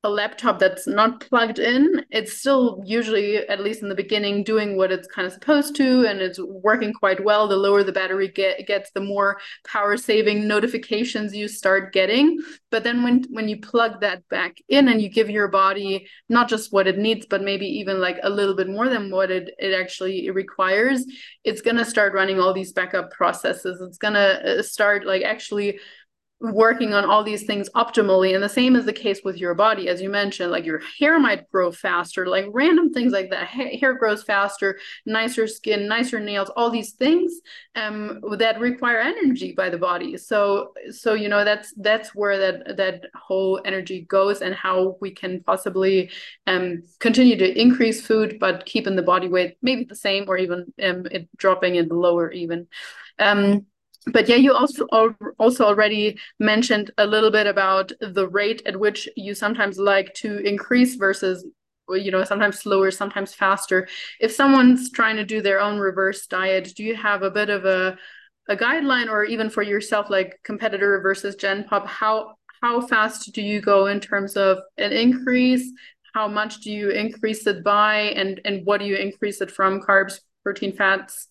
[0.03, 4.75] a laptop that's not plugged in, it's still usually, at least in the beginning, doing
[4.75, 7.47] what it's kind of supposed to, and it's working quite well.
[7.47, 12.39] The lower the battery get, gets, the more power saving notifications you start getting.
[12.71, 16.49] But then when when you plug that back in and you give your body not
[16.49, 19.53] just what it needs, but maybe even like a little bit more than what it
[19.59, 21.05] it actually requires,
[21.43, 23.79] it's gonna start running all these backup processes.
[23.81, 25.79] It's gonna uh, start like actually
[26.41, 29.87] working on all these things optimally and the same is the case with your body
[29.87, 33.47] as you mentioned like your hair might grow faster like random things like that.
[33.47, 37.41] Ha- hair grows faster nicer skin nicer nails all these things
[37.75, 40.17] um that require energy by the body.
[40.17, 45.11] So so you know that's that's where that that whole energy goes and how we
[45.11, 46.09] can possibly
[46.47, 50.73] um continue to increase food but keeping the body weight maybe the same or even
[50.81, 52.67] um it dropping it lower even.
[53.19, 53.67] Um
[54.07, 54.87] but yeah, you also
[55.37, 60.39] also already mentioned a little bit about the rate at which you sometimes like to
[60.39, 61.45] increase versus
[61.89, 63.87] you know sometimes slower sometimes faster.
[64.19, 67.65] If someone's trying to do their own reverse diet do you have a bit of
[67.65, 67.97] a
[68.49, 73.41] a guideline or even for yourself like competitor versus gen pop how how fast do
[73.41, 75.71] you go in terms of an increase?
[76.13, 78.13] How much do you increase it by?
[78.15, 81.27] And and what do you increase it from carbs protein fats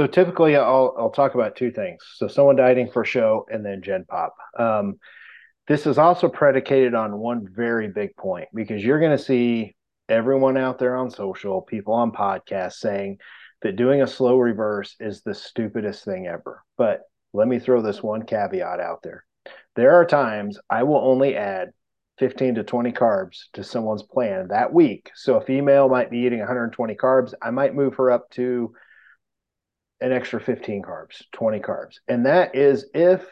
[0.00, 2.02] so typically, I'll I'll talk about two things.
[2.14, 4.34] So someone dieting for show, and then Gen Pop.
[4.58, 4.98] Um,
[5.68, 9.76] this is also predicated on one very big point because you're going to see
[10.08, 13.18] everyone out there on social, people on podcasts saying
[13.60, 16.64] that doing a slow reverse is the stupidest thing ever.
[16.78, 17.02] But
[17.34, 19.26] let me throw this one caveat out there.
[19.76, 21.72] There are times I will only add
[22.20, 25.10] 15 to 20 carbs to someone's plan that week.
[25.14, 27.34] So a female might be eating 120 carbs.
[27.42, 28.72] I might move her up to
[30.00, 31.96] an extra 15 carbs, 20 carbs.
[32.08, 33.24] And that is if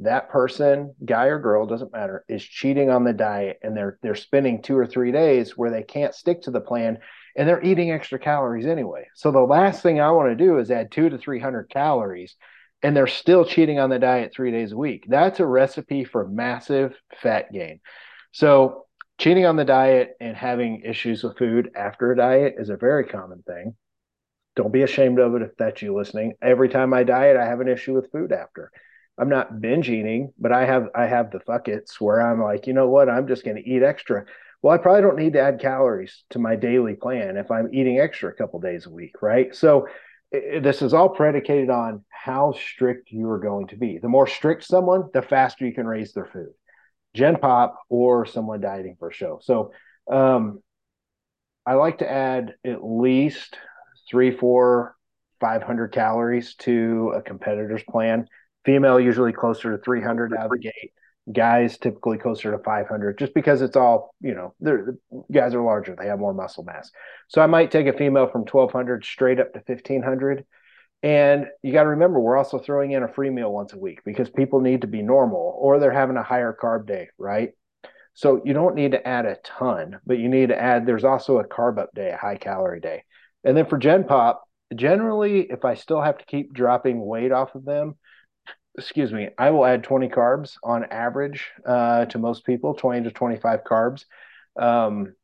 [0.00, 4.14] that person, guy or girl, doesn't matter, is cheating on the diet and they're they're
[4.14, 6.98] spending 2 or 3 days where they can't stick to the plan
[7.36, 9.06] and they're eating extra calories anyway.
[9.14, 12.36] So the last thing I want to do is add 2 to 300 calories
[12.82, 15.04] and they're still cheating on the diet 3 days a week.
[15.08, 17.80] That's a recipe for massive fat gain.
[18.30, 18.86] So
[19.18, 23.04] cheating on the diet and having issues with food after a diet is a very
[23.04, 23.74] common thing.
[24.58, 26.34] Don't be ashamed of it if that's you listening.
[26.42, 28.72] Every time I diet, I have an issue with food after.
[29.16, 32.72] I'm not binge eating, but I have I have the fuckets where I'm like, you
[32.72, 34.24] know what, I'm just going to eat extra.
[34.60, 38.00] Well, I probably don't need to add calories to my daily plan if I'm eating
[38.00, 39.54] extra a couple days a week, right?
[39.54, 39.86] So
[40.32, 43.98] this is all predicated on how strict you are going to be.
[43.98, 46.50] The more strict someone, the faster you can raise their food.
[47.14, 49.38] Gen Pop or someone dieting for show.
[49.40, 49.70] So
[50.10, 50.64] um,
[51.64, 53.56] I like to add at least
[54.10, 54.96] three, four,
[55.40, 58.26] 500 calories to a competitor's plan.
[58.64, 60.92] Female usually closer to 300 out of the gate.
[61.32, 64.54] Guys typically closer to 500, just because it's all you know.
[64.60, 64.94] They're,
[65.30, 66.90] guys are larger; they have more muscle mass.
[67.28, 70.46] So I might take a female from 1200 straight up to 1500
[71.02, 74.00] and you got to remember, we're also throwing in a free meal once a week
[74.04, 77.50] because people need to be normal or they're having a higher carb day, right?
[78.14, 81.38] So you don't need to add a ton, but you need to add, there's also
[81.38, 83.04] a carb up day, a high calorie day.
[83.44, 87.54] And then for Gen Pop, generally, if I still have to keep dropping weight off
[87.54, 87.96] of them,
[88.76, 93.10] excuse me, I will add 20 carbs on average uh, to most people, 20 to
[93.10, 94.04] 25 carbs.
[94.58, 95.14] Um,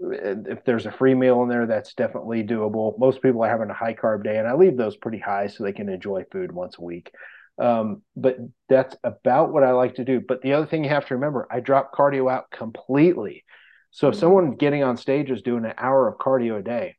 [0.00, 2.98] if there's a free meal in there, that's definitely doable.
[2.98, 5.62] Most people are having a high carb day, and I leave those pretty high so
[5.64, 7.10] they can enjoy food once a week.
[7.58, 8.36] Um, but
[8.68, 10.20] that's about what I like to do.
[10.20, 13.44] But the other thing you have to remember, I drop cardio out completely.
[13.92, 14.20] So if mm-hmm.
[14.20, 16.96] someone getting on stage is doing an hour of cardio a day,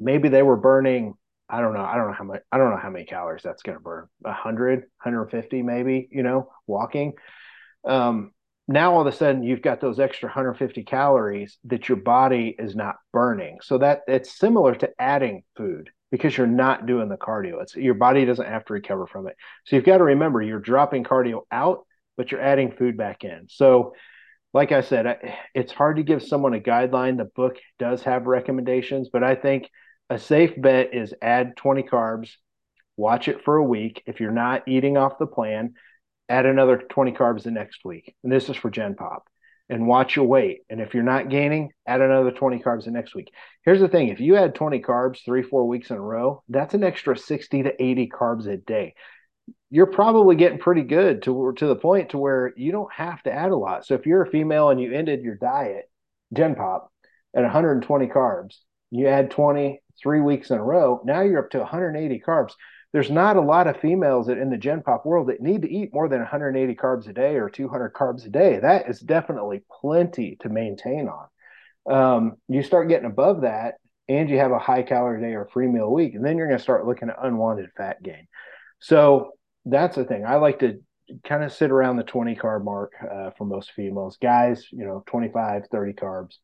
[0.00, 1.14] maybe they were burning,
[1.48, 3.62] I don't know, I don't know how much, I don't know how many calories that's
[3.62, 7.14] going to burn, 100, 150 maybe, you know, walking.
[7.84, 8.32] Um,
[8.66, 12.76] now all of a sudden you've got those extra 150 calories that your body is
[12.76, 13.58] not burning.
[13.62, 17.62] So that it's similar to adding food because you're not doing the cardio.
[17.62, 19.36] It's your body doesn't have to recover from it.
[19.66, 21.86] So you've got to remember you're dropping cardio out,
[22.16, 23.46] but you're adding food back in.
[23.48, 23.94] So
[24.52, 25.18] like I said,
[25.54, 27.16] it's hard to give someone a guideline.
[27.16, 29.68] The book does have recommendations, but I think
[30.10, 32.32] a safe bet is add 20 carbs,
[32.96, 34.02] watch it for a week.
[34.06, 35.74] If you're not eating off the plan,
[36.28, 38.14] add another 20 carbs the next week.
[38.24, 39.28] And this is for Gen Pop.
[39.68, 40.62] And watch your weight.
[40.68, 43.32] And if you're not gaining, add another 20 carbs the next week.
[43.64, 46.74] Here's the thing if you add 20 carbs three, four weeks in a row, that's
[46.74, 48.94] an extra 60 to 80 carbs a day.
[49.70, 53.32] You're probably getting pretty good to, to the point to where you don't have to
[53.32, 53.86] add a lot.
[53.86, 55.88] So if you're a female and you ended your diet,
[56.32, 56.92] Gen Pop,
[57.32, 58.56] at 120 carbs,
[58.90, 62.52] you add 20 three weeks in a row, now you're up to 180 carbs.
[62.92, 65.70] There's not a lot of females that in the gen pop world that need to
[65.70, 68.58] eat more than 180 carbs a day or 200 carbs a day.
[68.58, 71.26] That is definitely plenty to maintain on.
[71.90, 73.74] Um, you start getting above that
[74.08, 76.58] and you have a high calorie day or free meal week and then you're going
[76.58, 78.26] to start looking at unwanted fat gain.
[78.80, 79.32] So
[79.64, 80.24] that's the thing.
[80.26, 80.80] I like to
[81.24, 84.18] kind of sit around the 20 carb mark uh, for most females.
[84.20, 86.34] Guys you know 25 30 carbs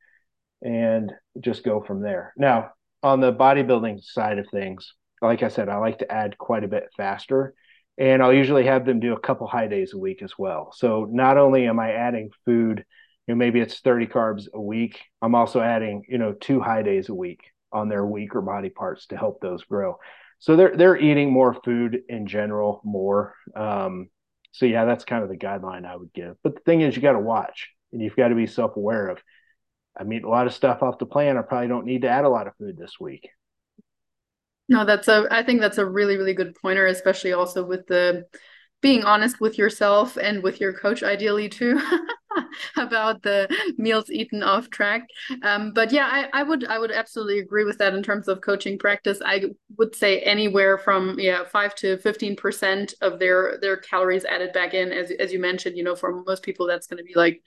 [0.62, 2.71] and just go from there now
[3.03, 4.92] on the bodybuilding side of things
[5.23, 7.55] like I said, I like to add quite a bit faster.
[7.99, 10.71] And I'll usually have them do a couple high days a week as well.
[10.75, 12.85] So not only am I adding food,
[13.27, 16.83] you know, maybe it's 30 carbs a week, I'm also adding, you know, two high
[16.83, 17.40] days a week
[17.73, 19.97] on their weaker body parts to help those grow.
[20.38, 23.35] So they're they're eating more food in general, more.
[23.57, 24.11] Um,
[24.53, 26.37] so yeah, that's kind of the guideline I would give.
[26.42, 29.09] But the thing is, you got to watch, and you've got to be self aware
[29.09, 29.19] of.
[29.99, 31.37] I mean, a lot of stuff off the plan.
[31.37, 33.29] I probably don't need to add a lot of food this week.
[34.69, 38.25] No, that's a, I think that's a really, really good pointer, especially also with the
[38.83, 41.81] being honest with yourself and with your coach, ideally too,
[42.77, 45.09] about the meals eaten off track.
[45.43, 48.43] Um, but yeah, I, I would, I would absolutely agree with that in terms of
[48.43, 49.21] coaching practice.
[49.25, 49.45] I
[49.79, 54.75] would say anywhere from yeah five to fifteen percent of their their calories added back
[54.75, 55.77] in, as as you mentioned.
[55.77, 57.43] You know, for most people, that's going to be like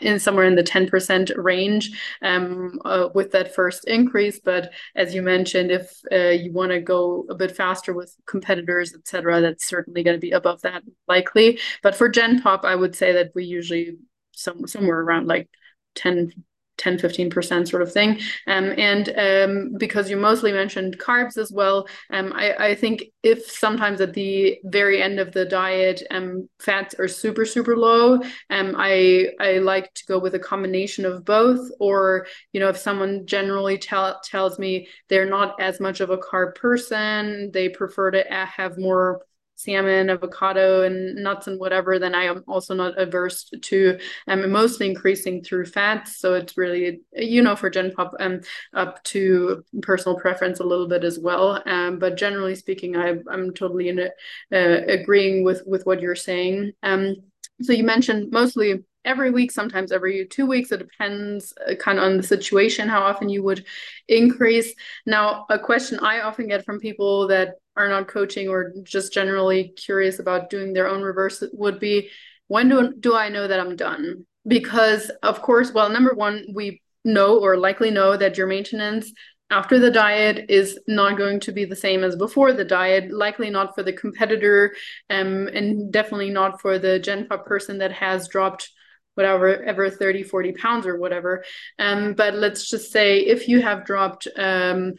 [0.00, 1.90] in somewhere in the 10% range
[2.22, 4.40] um, uh, with that first increase.
[4.40, 8.94] But as you mentioned, if uh, you want to go a bit faster with competitors,
[8.94, 11.58] etc., that's certainly going to be above that likely.
[11.82, 13.96] But for Gen Pop, I would say that we usually
[14.32, 15.48] some, somewhere around like
[15.94, 16.32] 10
[16.76, 18.18] 10 15% sort of thing.
[18.46, 23.50] Um, and um, because you mostly mentioned carbs as well um, I, I think if
[23.50, 28.74] sometimes at the very end of the diet um, fats are super super low um,
[28.76, 31.70] I, I like to go with a combination of both.
[31.80, 36.18] Or you know if someone generally tell, tells me they're not as much of a
[36.18, 39.22] carb person they prefer to have more
[39.56, 44.88] salmon, avocado, and nuts and whatever, then I am also not averse to um, mostly
[44.88, 46.18] increasing through fats.
[46.18, 48.40] So it's really, you know, for Gen Pop, um,
[48.74, 51.62] up to personal preference a little bit as well.
[51.66, 54.12] Um, but generally speaking, I, I'm totally in it,
[54.52, 56.72] uh, agreeing with with what you're saying.
[56.82, 57.16] Um,
[57.62, 60.72] so you mentioned mostly every week, sometimes every two weeks.
[60.72, 63.64] It depends uh, kind of on the situation, how often you would
[64.08, 64.74] increase.
[65.06, 69.74] Now, a question I often get from people that are not coaching or just generally
[69.76, 72.10] curious about doing their own reverse would be
[72.48, 74.26] when do, do I know that I'm done?
[74.46, 79.12] Because, of course, well, number one, we know or likely know that your maintenance
[79.50, 83.50] after the diet is not going to be the same as before the diet, likely
[83.50, 84.74] not for the competitor,
[85.10, 88.70] um, and definitely not for the Gen Pop person that has dropped
[89.14, 91.44] whatever ever 30 40 pounds or whatever.
[91.78, 94.94] Um but let's just say if you have dropped um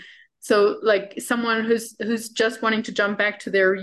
[0.45, 3.77] so like someone who's who's just wanting to jump back to their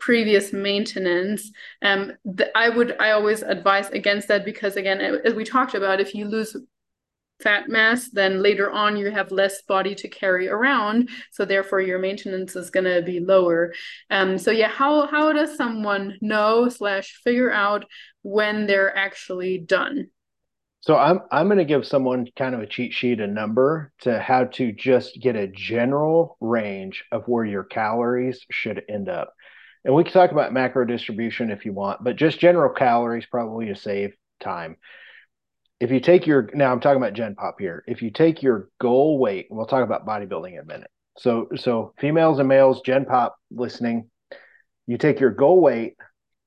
[0.00, 2.12] previous maintenance um
[2.56, 6.24] i would i always advise against that because again as we talked about if you
[6.24, 6.56] lose
[7.40, 11.08] fat mass, then later on you have less body to carry around.
[11.32, 13.72] So therefore your maintenance is going to be lower.
[14.10, 17.84] Um, so yeah, how, how does someone know slash figure out
[18.22, 20.08] when they're actually done?
[20.80, 24.20] So I'm I'm going to give someone kind of a cheat sheet, a number to
[24.20, 29.34] how to just get a general range of where your calories should end up.
[29.84, 33.66] And we can talk about macro distribution if you want, but just general calories probably
[33.66, 34.76] to save time
[35.80, 37.84] if you take your now I'm talking about Gen Pop here.
[37.86, 40.90] If you take your goal weight, we'll talk about bodybuilding in a minute.
[41.18, 44.10] So so females and males, Gen Pop listening,
[44.86, 45.94] you take your goal weight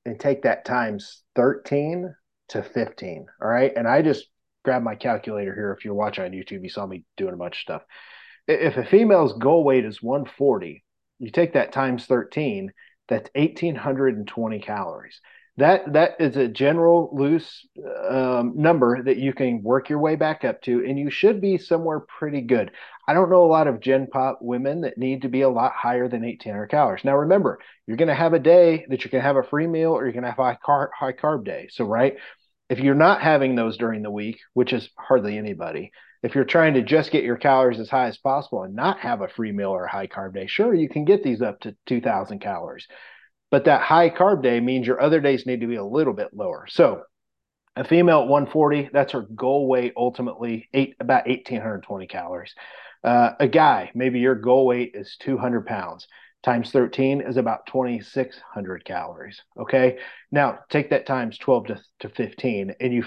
[0.04, 2.14] and take that times 13
[2.50, 3.26] to 15.
[3.40, 3.72] All right.
[3.74, 4.26] And I just
[4.64, 5.74] grabbed my calculator here.
[5.76, 7.82] If you're watching on YouTube, you saw me doing a bunch of stuff.
[8.48, 10.84] If a female's goal weight is 140,
[11.20, 12.72] you take that times 13,
[13.08, 15.20] that's 1820 calories
[15.58, 17.66] that that is a general loose
[18.08, 21.58] um, number that you can work your way back up to and you should be
[21.58, 22.70] somewhere pretty good.
[23.06, 25.72] I don't know a lot of gen pop women that need to be a lot
[25.72, 27.04] higher than 1800 calories.
[27.04, 29.66] Now remember you're going to have a day that you're going to have a free
[29.66, 32.16] meal or you're going to have a high carb, high carb day so right?
[32.70, 35.92] If you're not having those during the week which is hardly anybody
[36.22, 39.20] if you're trying to just get your calories as high as possible and not have
[39.20, 41.76] a free meal or a high carb day sure you can get these up to
[41.86, 42.86] 2000 calories
[43.52, 46.34] but that high carb day means your other days need to be a little bit
[46.34, 46.66] lower.
[46.68, 47.02] So
[47.76, 52.54] a female at 140, that's her goal weight ultimately, eight about 1820 calories.
[53.04, 56.08] Uh, a guy, maybe your goal weight is 200 pounds
[56.42, 59.40] times 13 is about 2600 calories.
[59.58, 59.98] Okay.
[60.30, 63.04] Now take that times 12 to, to 15 and you,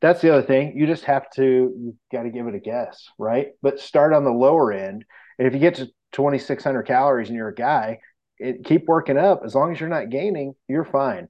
[0.00, 0.76] that's the other thing.
[0.76, 3.48] You just have to, you got to give it a guess, right?
[3.60, 5.04] But start on the lower end.
[5.38, 7.98] And if you get to 2600 calories and you're a guy,
[8.40, 9.42] it, keep working up.
[9.44, 11.28] As long as you're not gaining, you're fine.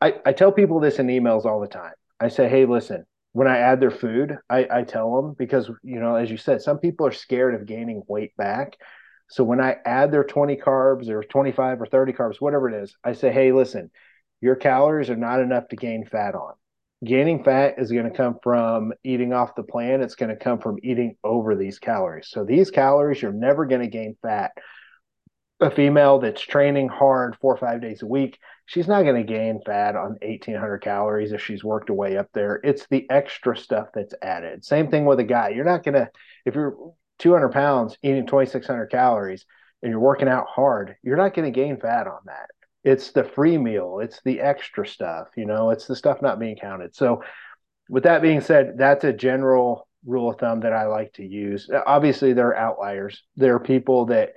[0.00, 1.94] I, I tell people this in emails all the time.
[2.20, 5.98] I say, hey, listen, when I add their food, I, I tell them because, you
[5.98, 8.76] know, as you said, some people are scared of gaining weight back.
[9.28, 12.94] So when I add their 20 carbs or 25 or 30 carbs, whatever it is,
[13.02, 13.90] I say, hey, listen,
[14.40, 16.52] your calories are not enough to gain fat on.
[17.04, 20.02] Gaining fat is going to come from eating off the plan.
[20.02, 22.28] It's going to come from eating over these calories.
[22.28, 24.52] So these calories, you're never going to gain fat
[25.60, 29.32] a female that's training hard four or five days a week, she's not going to
[29.32, 32.60] gain fat on 1800 calories if she's worked her way up there.
[32.64, 34.64] It's the extra stuff that's added.
[34.64, 35.50] Same thing with a guy.
[35.50, 36.10] You're not going to,
[36.44, 36.76] if you're
[37.20, 39.46] 200 pounds eating 2600 calories
[39.82, 42.50] and you're working out hard, you're not going to gain fat on that.
[42.82, 46.56] It's the free meal, it's the extra stuff, you know, it's the stuff not being
[46.56, 46.94] counted.
[46.94, 47.22] So,
[47.88, 51.68] with that being said, that's a general rule of thumb that I like to use.
[51.86, 53.22] Obviously, there are outliers.
[53.36, 54.34] There are people that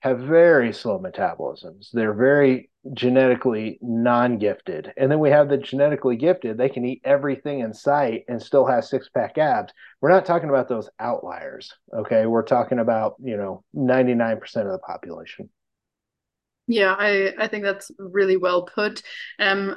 [0.00, 1.90] have very slow metabolisms.
[1.92, 4.92] They're very genetically non gifted.
[4.96, 8.66] And then we have the genetically gifted, they can eat everything in sight and still
[8.66, 9.72] have six pack abs.
[10.00, 11.72] We're not talking about those outliers.
[11.94, 12.26] Okay.
[12.26, 15.50] We're talking about, you know, 99% of the population.
[16.66, 19.02] Yeah, I, I think that's really well put.
[19.38, 19.76] Um,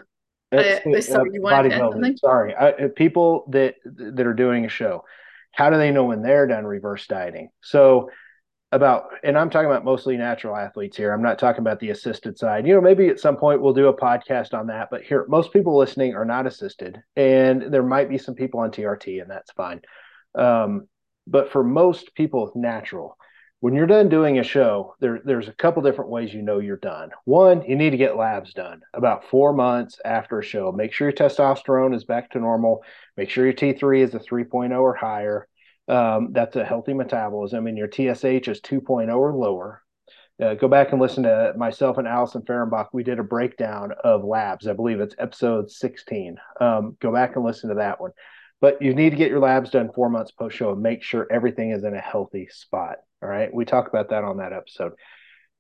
[0.52, 2.18] I, I, sorry, uh, you want to add something?
[2.18, 5.04] Sorry, I, uh, people that that are doing a show,
[5.54, 7.50] how do they know when they're done reverse dieting?
[7.62, 8.12] So
[8.74, 11.14] about and i'm talking about mostly natural athletes here.
[11.14, 12.68] I'm not talking about the assisted side.
[12.68, 15.54] You know maybe at some point we'll do a podcast on that but here most
[15.54, 19.52] people listening are not assisted and there might be some people on trt and that's
[19.52, 19.82] fine.
[20.36, 20.88] Um,
[21.28, 23.18] but for most people natural.
[23.60, 26.76] When you're done doing a show there, there's a couple different ways you know you're
[26.76, 27.12] done.
[27.24, 30.74] One you need to get labs done about four months after a show.
[30.74, 32.84] Make sure your testosterone is back to normal.
[33.16, 35.48] Make sure your t3 is a 3.0 or higher
[35.88, 39.82] um, that's a healthy metabolism, and your TSH is 2.0 or lower.
[40.42, 42.88] Uh, go back and listen to myself and Allison Fehrenbach.
[42.92, 44.68] We did a breakdown of labs.
[44.68, 46.38] I believe it's episode 16.
[46.60, 48.12] Um, go back and listen to that one.
[48.60, 51.28] But you need to get your labs done four months post show and make sure
[51.30, 52.98] everything is in a healthy spot.
[53.22, 53.54] All right.
[53.54, 54.94] We talk about that on that episode.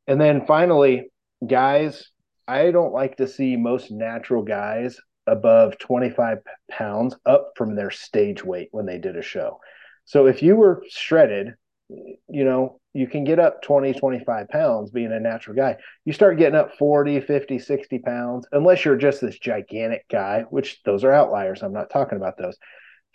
[0.07, 1.11] And then finally,
[1.45, 2.09] guys,
[2.47, 4.97] I don't like to see most natural guys
[5.27, 6.39] above 25
[6.71, 9.59] pounds up from their stage weight when they did a show.
[10.05, 11.53] So if you were shredded,
[11.89, 15.77] you know, you can get up 20, 25 pounds being a natural guy.
[16.05, 20.81] You start getting up 40, 50, 60 pounds, unless you're just this gigantic guy, which
[20.83, 21.63] those are outliers.
[21.63, 22.57] I'm not talking about those.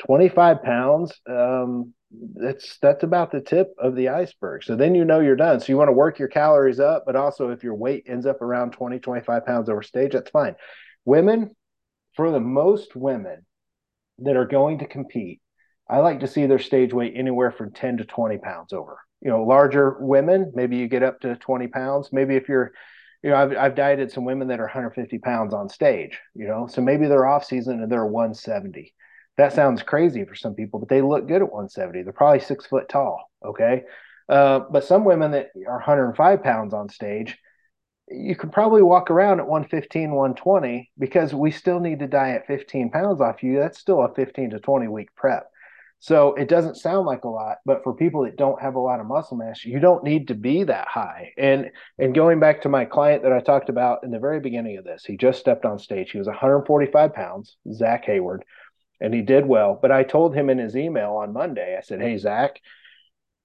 [0.07, 1.93] 25 pounds, um,
[2.35, 4.65] that's that's about the tip of the iceberg.
[4.65, 5.61] So then you know you're done.
[5.61, 8.41] So you want to work your calories up, but also if your weight ends up
[8.41, 10.55] around 20, 25 pounds over stage, that's fine.
[11.05, 11.55] Women,
[12.17, 13.45] for the most women
[14.21, 15.41] that are going to compete,
[15.89, 18.99] I like to see their stage weight anywhere from 10 to 20 pounds over.
[19.21, 22.11] You know, larger women, maybe you get up to 20 pounds.
[22.13, 22.73] Maybe if you're,
[23.23, 26.67] you know, I've, I've dieted some women that are 150 pounds on stage, you know,
[26.67, 28.95] so maybe they're off season and they're 170.
[29.39, 32.03] That sounds crazy for some people, but they look good at 170.
[32.03, 33.31] They're probably six foot tall.
[33.45, 33.85] Okay.
[34.29, 37.39] Uh, but some women that are 105 pounds on stage,
[38.11, 42.91] you could probably walk around at 115, 120 because we still need to diet 15
[42.91, 43.59] pounds off you.
[43.59, 45.51] That's still a 15 to 20 week prep.
[46.01, 49.01] So it doesn't sound like a lot, but for people that don't have a lot
[49.01, 51.33] of muscle mass, you don't need to be that high.
[51.37, 54.77] And and going back to my client that I talked about in the very beginning
[54.79, 56.13] of this, he just stepped on stage.
[56.13, 58.45] He was 145 pounds, Zach Hayward,
[59.01, 59.77] and he did well.
[59.81, 62.61] But I told him in his email on Monday, I said, Hey Zach,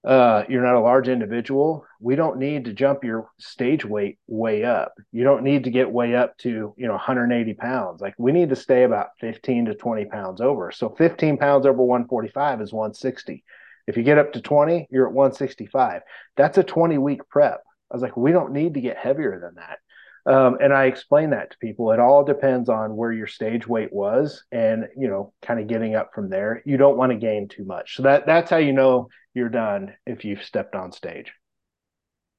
[0.04, 1.86] uh, you're not a large individual.
[1.98, 4.94] We don't need to jump your stage weight way up.
[5.12, 8.02] You don't need to get way up to, you know, 180 pounds.
[8.02, 10.70] Like we need to stay about 15 to 20 pounds over.
[10.72, 13.42] So 15 pounds over 145 is 160.
[13.86, 16.02] If you get up to 20, you're at 165.
[16.36, 17.62] That's a 20 week prep.
[17.90, 19.78] I was like, we don't need to get heavier than that.
[20.26, 21.92] Um, and I explain that to people.
[21.92, 25.94] It all depends on where your stage weight was, and you know, kind of getting
[25.94, 26.62] up from there.
[26.64, 27.96] You don't want to gain too much.
[27.96, 31.32] So that that's how you know you're done if you've stepped on stage.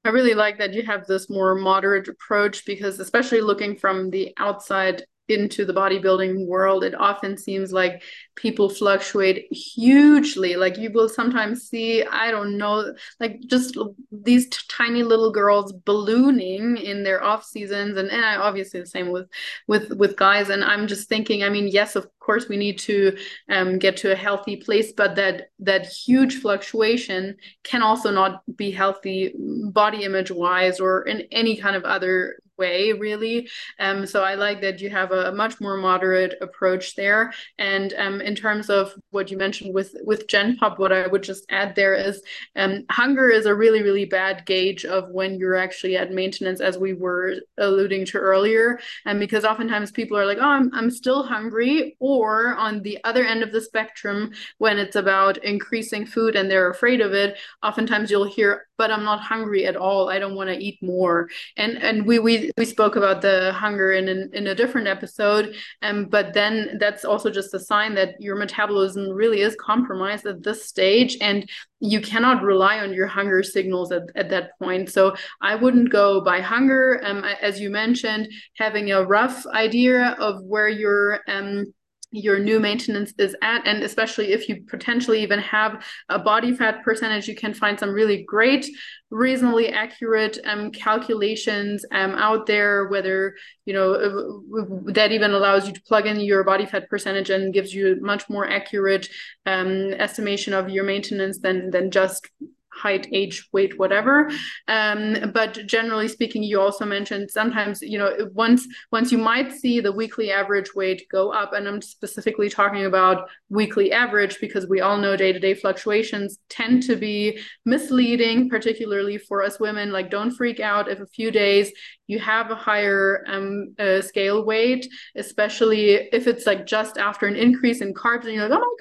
[0.04, 4.32] I really like that you have this more moderate approach because, especially looking from the
[4.38, 8.02] outside into the bodybuilding world, it often seems like
[8.34, 10.56] people fluctuate hugely.
[10.56, 13.76] Like you will sometimes see, I don't know, like just
[14.12, 19.10] these tiny little girls ballooning in their off seasons, and, and I obviously the same
[19.10, 19.28] with
[19.66, 20.50] with with guys.
[20.50, 23.16] And I'm just thinking, I mean, yes, of course we need to
[23.48, 28.70] um, get to a healthy place, but that that huge fluctuation can also not be
[28.70, 29.34] healthy
[29.72, 33.48] body image wise or in any kind of other way really.
[33.78, 37.32] Um so i like that you have a, much more moderate approach there.
[37.58, 41.22] And um in terms of what you mentioned with with gen pop what i would
[41.22, 42.22] just add there is
[42.56, 46.78] um hunger is a really really bad gauge of when you're actually at maintenance as
[46.78, 48.78] we were alluding to earlier.
[49.04, 53.24] And because oftentimes people are like oh i'm, I'm still hungry or on the other
[53.24, 58.10] end of the spectrum when it's about increasing food and they're afraid of it oftentimes
[58.10, 60.08] you'll hear but i'm not hungry at all.
[60.08, 61.28] I don't want to eat more.
[61.56, 65.54] And and we we we spoke about the hunger in in, in a different episode
[65.82, 70.42] um but then that's also just a sign that your metabolism really is compromised at
[70.42, 71.48] this stage and
[71.80, 74.90] you cannot rely on your hunger signals at, at that point.
[74.90, 77.00] So i wouldn't go by hunger.
[77.04, 81.72] Um as you mentioned having a rough idea of where your um
[82.12, 86.82] your new maintenance is at and especially if you potentially even have a body fat
[86.84, 88.66] percentage you can find some really great
[89.10, 93.34] reasonably accurate um, calculations um, out there whether
[93.64, 94.40] you know
[94.86, 98.28] that even allows you to plug in your body fat percentage and gives you much
[98.28, 99.08] more accurate
[99.44, 102.28] um, estimation of your maintenance than than just
[102.76, 104.30] height, age, weight, whatever.
[104.68, 109.80] Um, but generally speaking, you also mentioned sometimes, you know, once once you might see
[109.80, 114.80] the weekly average weight go up, and I'm specifically talking about weekly average because we
[114.80, 119.90] all know day-to-day fluctuations tend to be misleading, particularly for us women.
[119.92, 121.72] Like, don't freak out if a few days
[122.06, 127.36] you have a higher um, uh, scale weight, especially if it's like just after an
[127.36, 128.76] increase in carbs, and you're like, oh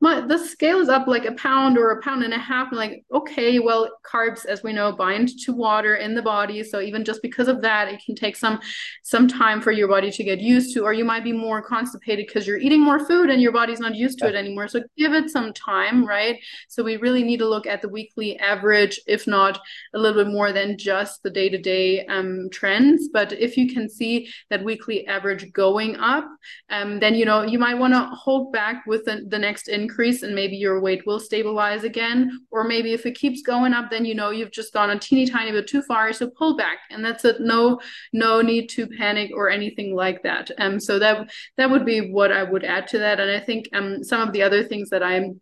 [0.00, 2.38] my god, my the scale is up like a pound or a pound and a
[2.38, 2.68] half.
[2.70, 6.80] I'm like, okay, well, carbs, as we know, bind to water in the body, so
[6.80, 8.60] even just because of that, it can take some
[9.02, 12.26] some time for your body to get used to, or you might be more constipated
[12.26, 14.68] because you're eating more food and your body's not used to it anymore.
[14.68, 16.38] So give it some time, right?
[16.68, 19.60] So we really need to look at the weekly average, if not
[19.94, 22.04] a little bit more than just the day to day
[22.50, 23.08] trends.
[23.12, 26.26] But if you can see that weekly average going up,
[26.70, 30.22] um, then you know you might want to hold back with the, the next increase,
[30.22, 32.30] and maybe your weight will stabilize again.
[32.50, 35.26] Or maybe if it keeps going up, then you know you've just gone a teeny
[35.26, 37.40] tiny bit too far, so pull back, and that's it.
[37.40, 37.80] No,
[38.12, 40.50] no need to panic or anything like that.
[40.58, 43.20] Um, so that that would be what I would add to that.
[43.20, 45.40] And I think um some of the other things that I'm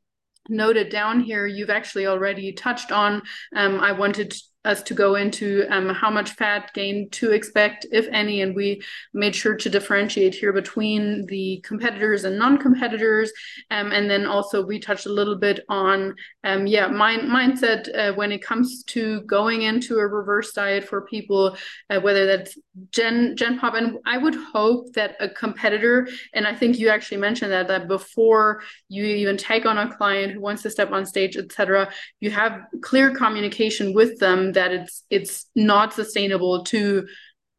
[0.48, 3.22] noted down here you've actually already touched on
[3.54, 4.34] um, i wanted
[4.64, 8.82] us to go into um, how much fat gain to expect, if any, and we
[9.14, 13.32] made sure to differentiate here between the competitors and non-competitors,
[13.70, 18.12] um, and then also we touched a little bit on um, yeah mind, mindset uh,
[18.14, 21.56] when it comes to going into a reverse diet for people,
[21.90, 22.58] uh, whether that's
[22.90, 27.18] Gen Gen Pop, and I would hope that a competitor, and I think you actually
[27.18, 31.06] mentioned that that before you even take on a client who wants to step on
[31.06, 31.90] stage, etc.,
[32.20, 37.06] you have clear communication with them that it's it's not sustainable to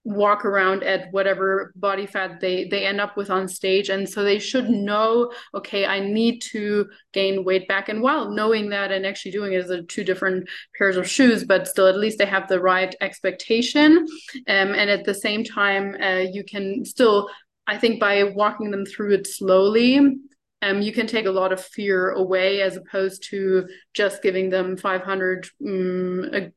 [0.06, 3.90] walk around at whatever body fat they they end up with on stage.
[3.90, 7.90] And so they should know okay i need to gain weight back.
[7.90, 11.44] And while knowing that and actually doing it is a two different pairs of shoes
[11.44, 14.08] but still at least they have the right expectation.
[14.48, 17.30] Um, and at the same time uh, you can still
[17.68, 20.18] i think by walking them through it slowly
[20.62, 24.76] um, you can take a lot of fear away as opposed to just giving them
[24.76, 26.51] 500 um,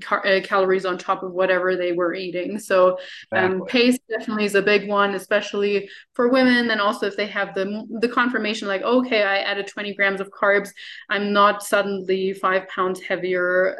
[0.00, 2.58] cal- uh, calories on top of whatever they were eating.
[2.58, 2.98] So
[3.32, 6.70] um, pace definitely is a big one, especially for women.
[6.70, 10.30] And also if they have the the confirmation, like, okay, I added 20 grams of
[10.30, 10.70] carbs,
[11.08, 13.76] I'm not suddenly five pounds heavier.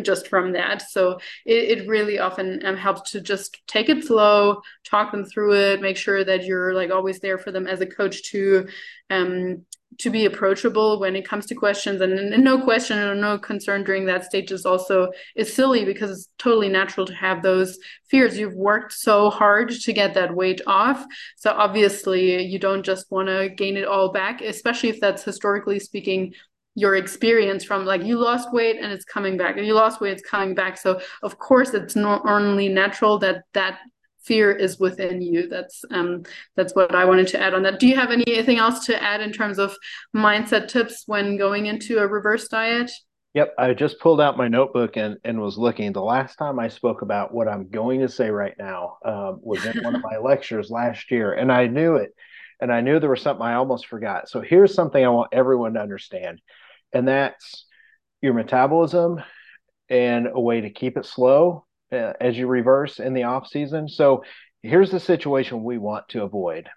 [0.00, 0.82] Just from that.
[0.90, 5.54] So it, it really often um, helps to just take it slow, talk them through
[5.54, 8.68] it, make sure that you're like always there for them as a coach to
[9.10, 9.64] um
[9.98, 12.00] to be approachable when it comes to questions.
[12.00, 16.10] And, and no question or no concern during that stage is also is silly because
[16.10, 17.78] it's totally natural to have those
[18.08, 18.38] fears.
[18.38, 21.04] You've worked so hard to get that weight off.
[21.36, 25.78] So obviously you don't just want to gain it all back especially if that's historically
[25.78, 26.32] speaking
[26.74, 30.12] your experience from like you lost weight and it's coming back and you lost weight
[30.12, 33.78] it's coming back so of course it's not only natural that that
[34.20, 36.22] fear is within you that's um
[36.56, 39.20] that's what i wanted to add on that do you have anything else to add
[39.20, 39.76] in terms of
[40.16, 42.90] mindset tips when going into a reverse diet
[43.34, 45.92] Yep, I just pulled out my notebook and, and was looking.
[45.92, 49.64] The last time I spoke about what I'm going to say right now um, was
[49.64, 52.14] in one of my lectures last year, and I knew it.
[52.60, 54.28] And I knew there was something I almost forgot.
[54.28, 56.40] So here's something I want everyone to understand
[56.92, 57.66] and that's
[58.20, 59.20] your metabolism
[59.88, 63.88] and a way to keep it slow uh, as you reverse in the off season.
[63.88, 64.24] So
[64.62, 66.68] here's the situation we want to avoid.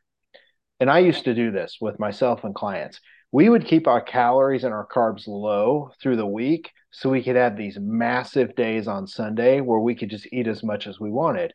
[0.80, 3.00] And I used to do this with myself and clients.
[3.32, 7.36] We would keep our calories and our carbs low through the week so we could
[7.36, 11.10] have these massive days on Sunday where we could just eat as much as we
[11.10, 11.54] wanted.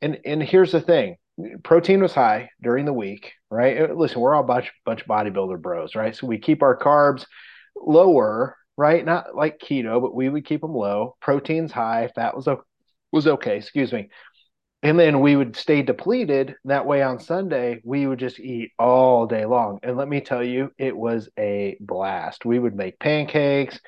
[0.00, 1.16] And and here's the thing,
[1.62, 3.94] protein was high during the week, right?
[3.94, 6.14] Listen, we're all a bunch bunch bodybuilder bros, right?
[6.14, 7.26] So we keep our carbs
[7.86, 9.04] lower, right?
[9.04, 11.16] Not like keto, but we would keep them low.
[11.20, 12.48] Proteins high, fat was
[13.12, 13.56] was okay.
[13.56, 14.08] Excuse me.
[14.82, 16.54] And then we would stay depleted.
[16.64, 19.80] That way on Sunday, we would just eat all day long.
[19.82, 22.44] And let me tell you, it was a blast.
[22.44, 23.80] We would make pancakes.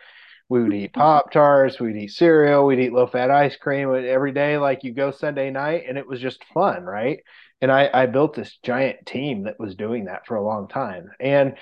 [0.49, 1.79] We would eat Pop Tarts.
[1.79, 2.67] We'd eat cereal.
[2.67, 5.85] We'd eat low fat ice cream uh, every day, like you go Sunday night.
[5.89, 7.21] And it was just fun, right?
[7.61, 11.11] And I, I built this giant team that was doing that for a long time.
[11.21, 11.55] And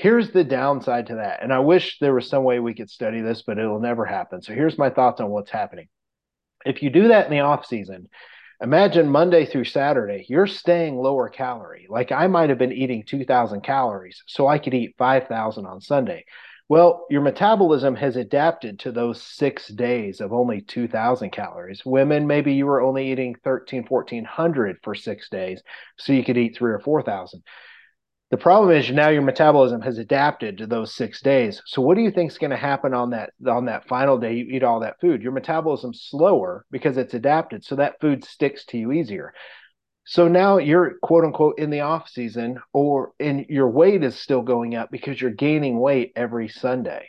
[0.00, 1.42] here's the downside to that.
[1.42, 4.40] And I wish there was some way we could study this, but it'll never happen.
[4.40, 5.88] So here's my thoughts on what's happening.
[6.64, 8.08] If you do that in the off season,
[8.62, 11.86] imagine Monday through Saturday, you're staying lower calorie.
[11.90, 16.24] Like I might have been eating 2000 calories, so I could eat 5000 on Sunday.
[16.70, 21.84] Well, your metabolism has adapted to those six days of only 2000 calories.
[21.84, 25.60] Women, maybe you were only eating 13, 1400 for six days,
[25.98, 27.42] so you could eat three or 4000.
[28.30, 31.60] The problem is now your metabolism has adapted to those six days.
[31.66, 34.34] So what do you think is going to happen on that on that final day
[34.34, 35.20] you eat all that food?
[35.20, 39.34] Your metabolism's slower because it's adapted, so that food sticks to you easier.
[40.04, 44.42] So now you're quote unquote in the off season, or in your weight is still
[44.42, 47.08] going up because you're gaining weight every Sunday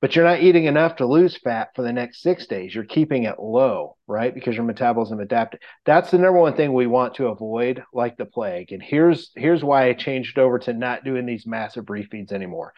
[0.00, 2.74] but you're not eating enough to lose fat for the next six days.
[2.74, 4.32] You're keeping it low, right?
[4.32, 5.60] Because your metabolism adapted.
[5.84, 8.72] That's the number one thing we want to avoid, like the plague.
[8.72, 12.74] And here's here's why I changed over to not doing these massive refeeds anymore.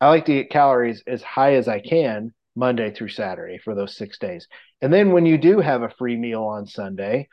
[0.00, 3.96] I like to get calories as high as I can Monday through Saturday for those
[3.96, 4.48] six days.
[4.80, 7.28] And then when you do have a free meal on Sunday,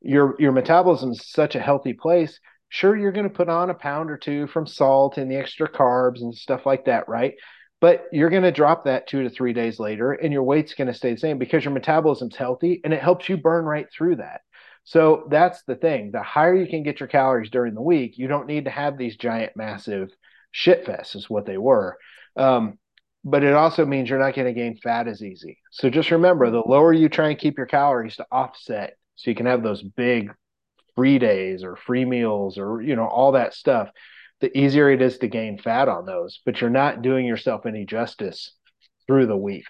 [0.00, 2.40] your your metabolism is such a healthy place.
[2.70, 5.70] Sure, you're going to put on a pound or two from salt and the extra
[5.70, 7.34] carbs and stuff like that, right?
[7.82, 10.86] But you're going to drop that two to three days later and your weight's going
[10.86, 14.14] to stay the same because your metabolism's healthy and it helps you burn right through
[14.14, 14.42] that.
[14.84, 16.12] So that's the thing.
[16.12, 18.96] The higher you can get your calories during the week you don't need to have
[18.96, 20.10] these giant massive
[20.52, 21.98] shit fests is what they were.
[22.36, 22.78] Um,
[23.24, 25.58] but it also means you're not going to gain fat as easy.
[25.72, 29.34] So just remember the lower you try and keep your calories to offset so you
[29.34, 30.32] can have those big
[30.94, 33.88] free days or free meals or you know all that stuff
[34.42, 37.86] the easier it is to gain fat on those, but you're not doing yourself any
[37.86, 38.52] justice
[39.06, 39.64] through the week.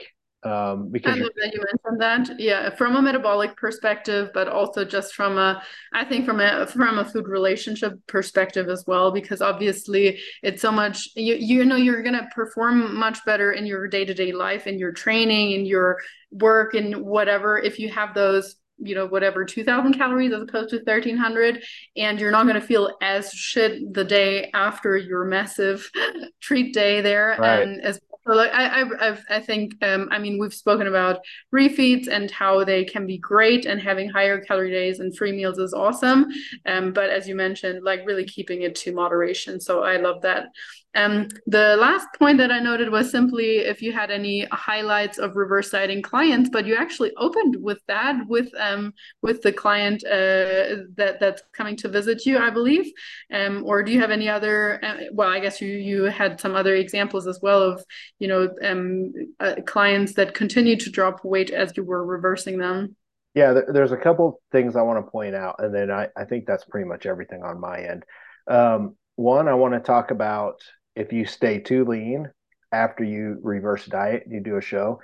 [0.45, 2.41] Um, because I love that you mentioned that.
[2.41, 5.63] Yeah, from a metabolic perspective, but also just from a,
[5.93, 10.73] I think from a from a food relationship perspective as well, because obviously it's so
[10.73, 11.11] much.
[11.15, 14.81] You you know you're gonna perform much better in your day to day life, in
[14.81, 15.99] your training, in your
[16.33, 20.77] work, and whatever if you have those you know whatever 2000 calories as opposed to
[20.77, 21.63] 1300
[21.97, 25.91] and you're not going to feel as shit the day after your massive
[26.41, 27.63] treat day there right.
[27.63, 31.21] and as so like I, I, I think, um, I mean, we've spoken about
[31.53, 35.59] refeeds and how they can be great, and having higher calorie days and free meals
[35.59, 36.27] is awesome.
[36.65, 39.61] Um, but as you mentioned, like really keeping it to moderation.
[39.61, 40.47] So I love that.
[40.95, 45.37] Um, the last point that I noted was simply if you had any highlights of
[45.37, 50.85] reverse dieting clients, but you actually opened with that with um with the client uh,
[50.97, 52.93] that that's coming to visit you, I believe.
[53.33, 54.85] Um, or do you have any other?
[54.85, 57.85] Uh, well, I guess you you had some other examples as well of
[58.19, 62.97] you know um uh, clients that continue to drop weight as you were reversing them.
[63.35, 66.27] Yeah, there's a couple of things I want to point out, and then I I
[66.27, 68.05] think that's pretty much everything on my end.
[68.47, 70.61] Um, one, I want to talk about
[70.97, 72.31] if you stay too lean
[72.71, 75.01] after you reverse diet, and you do a show,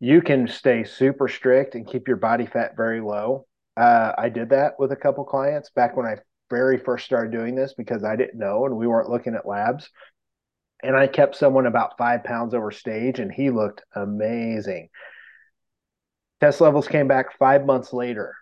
[0.00, 3.46] you can stay super strict and keep your body fat very low.
[3.76, 6.16] Uh, I did that with a couple clients back when I
[6.50, 9.88] very first started doing this because I didn't know and we weren't looking at labs.
[10.82, 14.88] And I kept someone about five pounds over stage and he looked amazing.
[16.40, 18.34] Test levels came back five months later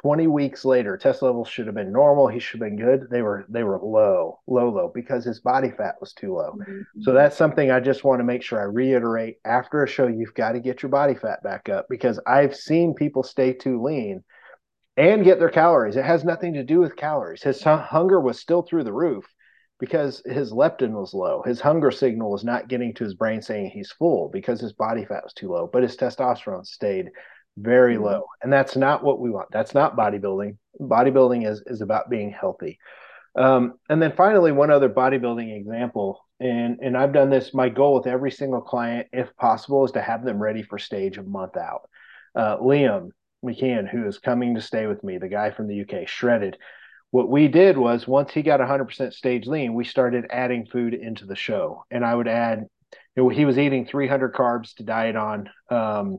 [0.00, 2.28] 20 weeks later, test levels should have been normal.
[2.28, 3.08] He should have been good.
[3.10, 6.52] They were they were low, low, low because his body fat was too low.
[6.52, 7.02] Mm-hmm.
[7.02, 9.38] So that's something I just want to make sure I reiterate.
[9.44, 12.94] After a show, you've got to get your body fat back up because I've seen
[12.94, 14.22] people stay too lean
[14.96, 15.96] and get their calories.
[15.96, 17.42] It has nothing to do with calories.
[17.42, 19.24] His hunger was still through the roof
[19.80, 21.42] because his leptin was low.
[21.44, 25.04] His hunger signal was not getting to his brain saying he's full because his body
[25.04, 27.10] fat was too low, but his testosterone stayed
[27.60, 28.04] very mm-hmm.
[28.04, 28.24] low.
[28.42, 29.48] And that's not what we want.
[29.50, 30.56] That's not bodybuilding.
[30.80, 32.78] Bodybuilding is, is about being healthy.
[33.36, 37.54] Um, and then finally, one other bodybuilding example, and, and I've done this.
[37.54, 41.18] My goal with every single client, if possible, is to have them ready for stage
[41.18, 41.88] a month out.
[42.34, 43.10] Uh, Liam
[43.44, 46.56] McKeon, who is coming to stay with me, the guy from the UK, shredded.
[47.10, 51.24] What we did was once he got 100% stage lean, we started adding food into
[51.24, 51.84] the show.
[51.90, 52.66] And I would add,
[53.16, 55.48] you know, he was eating 300 carbs to diet on.
[55.70, 56.18] Um,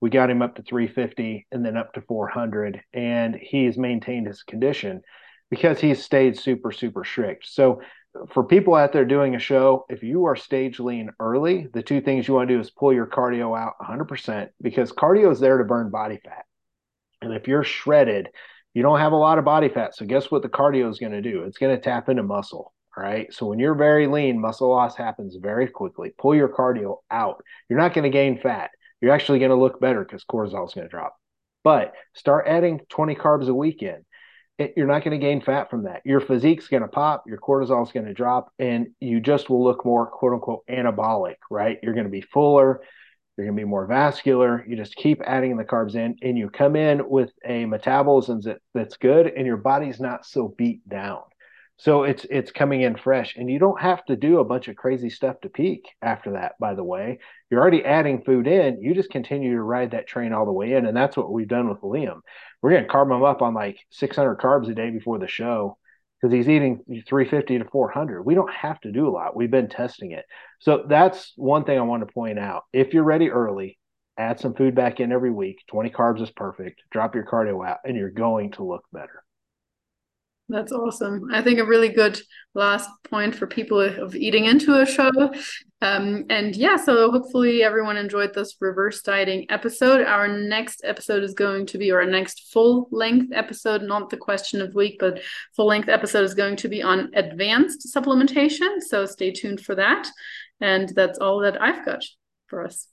[0.00, 4.42] we got him up to 350 and then up to 400 and he's maintained his
[4.42, 5.02] condition
[5.50, 7.80] because he's stayed super super strict so
[8.32, 12.00] for people out there doing a show if you are stage lean early the two
[12.00, 15.58] things you want to do is pull your cardio out 100% because cardio is there
[15.58, 16.44] to burn body fat
[17.22, 18.28] and if you're shredded
[18.74, 21.12] you don't have a lot of body fat so guess what the cardio is going
[21.12, 23.32] to do it's going to tap into muscle all right.
[23.32, 26.12] So when you're very lean, muscle loss happens very quickly.
[26.18, 27.40] Pull your cardio out.
[27.68, 28.70] You're not going to gain fat
[29.00, 31.16] you're actually going to look better because cortisol is going to drop.
[31.62, 34.04] But start adding 20 carbs a week in.
[34.58, 36.02] It, you're not going to gain fat from that.
[36.04, 39.64] Your physique's going to pop, your cortisol is going to drop, and you just will
[39.64, 41.78] look more quote unquote anabolic, right?
[41.82, 42.80] You're going to be fuller,
[43.36, 44.64] you're going to be more vascular.
[44.68, 48.58] You just keep adding the carbs in, and you come in with a metabolism that,
[48.74, 51.22] that's good, and your body's not so beat down.
[51.80, 54.76] So it's it's coming in fresh, and you don't have to do a bunch of
[54.76, 56.58] crazy stuff to peak after that.
[56.60, 58.82] By the way, you're already adding food in.
[58.82, 61.48] You just continue to ride that train all the way in, and that's what we've
[61.48, 62.20] done with Liam.
[62.60, 65.78] We're going to carb him up on like 600 carbs a day before the show
[66.20, 68.24] because he's eating 350 to 400.
[68.24, 69.34] We don't have to do a lot.
[69.34, 70.26] We've been testing it.
[70.58, 72.64] So that's one thing I want to point out.
[72.74, 73.78] If you're ready early,
[74.18, 75.60] add some food back in every week.
[75.70, 76.82] 20 carbs is perfect.
[76.90, 79.24] Drop your cardio out, and you're going to look better.
[80.50, 81.28] That's awesome.
[81.32, 82.20] I think a really good
[82.54, 85.10] last point for people of eating into a show.
[85.80, 90.04] Um, and yeah, so hopefully everyone enjoyed this reverse dieting episode.
[90.04, 94.60] Our next episode is going to be, our next full length episode, not the question
[94.60, 95.20] of week, but
[95.54, 98.80] full length episode is going to be on advanced supplementation.
[98.80, 100.08] So stay tuned for that.
[100.60, 102.04] And that's all that I've got
[102.48, 102.88] for us.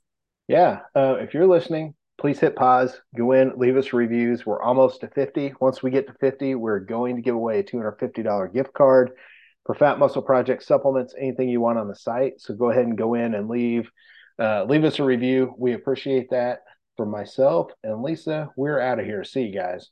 [0.47, 0.81] Yeah.
[0.95, 4.45] Uh, if you're listening, please hit pause, go in, leave us reviews.
[4.45, 5.53] We're almost to 50.
[5.59, 9.11] Once we get to 50, we're going to give away a $250 gift card
[9.65, 12.39] for PHAT Muscle Project supplements, anything you want on the site.
[12.39, 13.89] So go ahead and go in and leave
[14.39, 15.53] uh, leave us a review.
[15.57, 16.59] We appreciate that.
[16.95, 19.23] For myself and Lisa, we're out of here.
[19.23, 19.91] See you guys.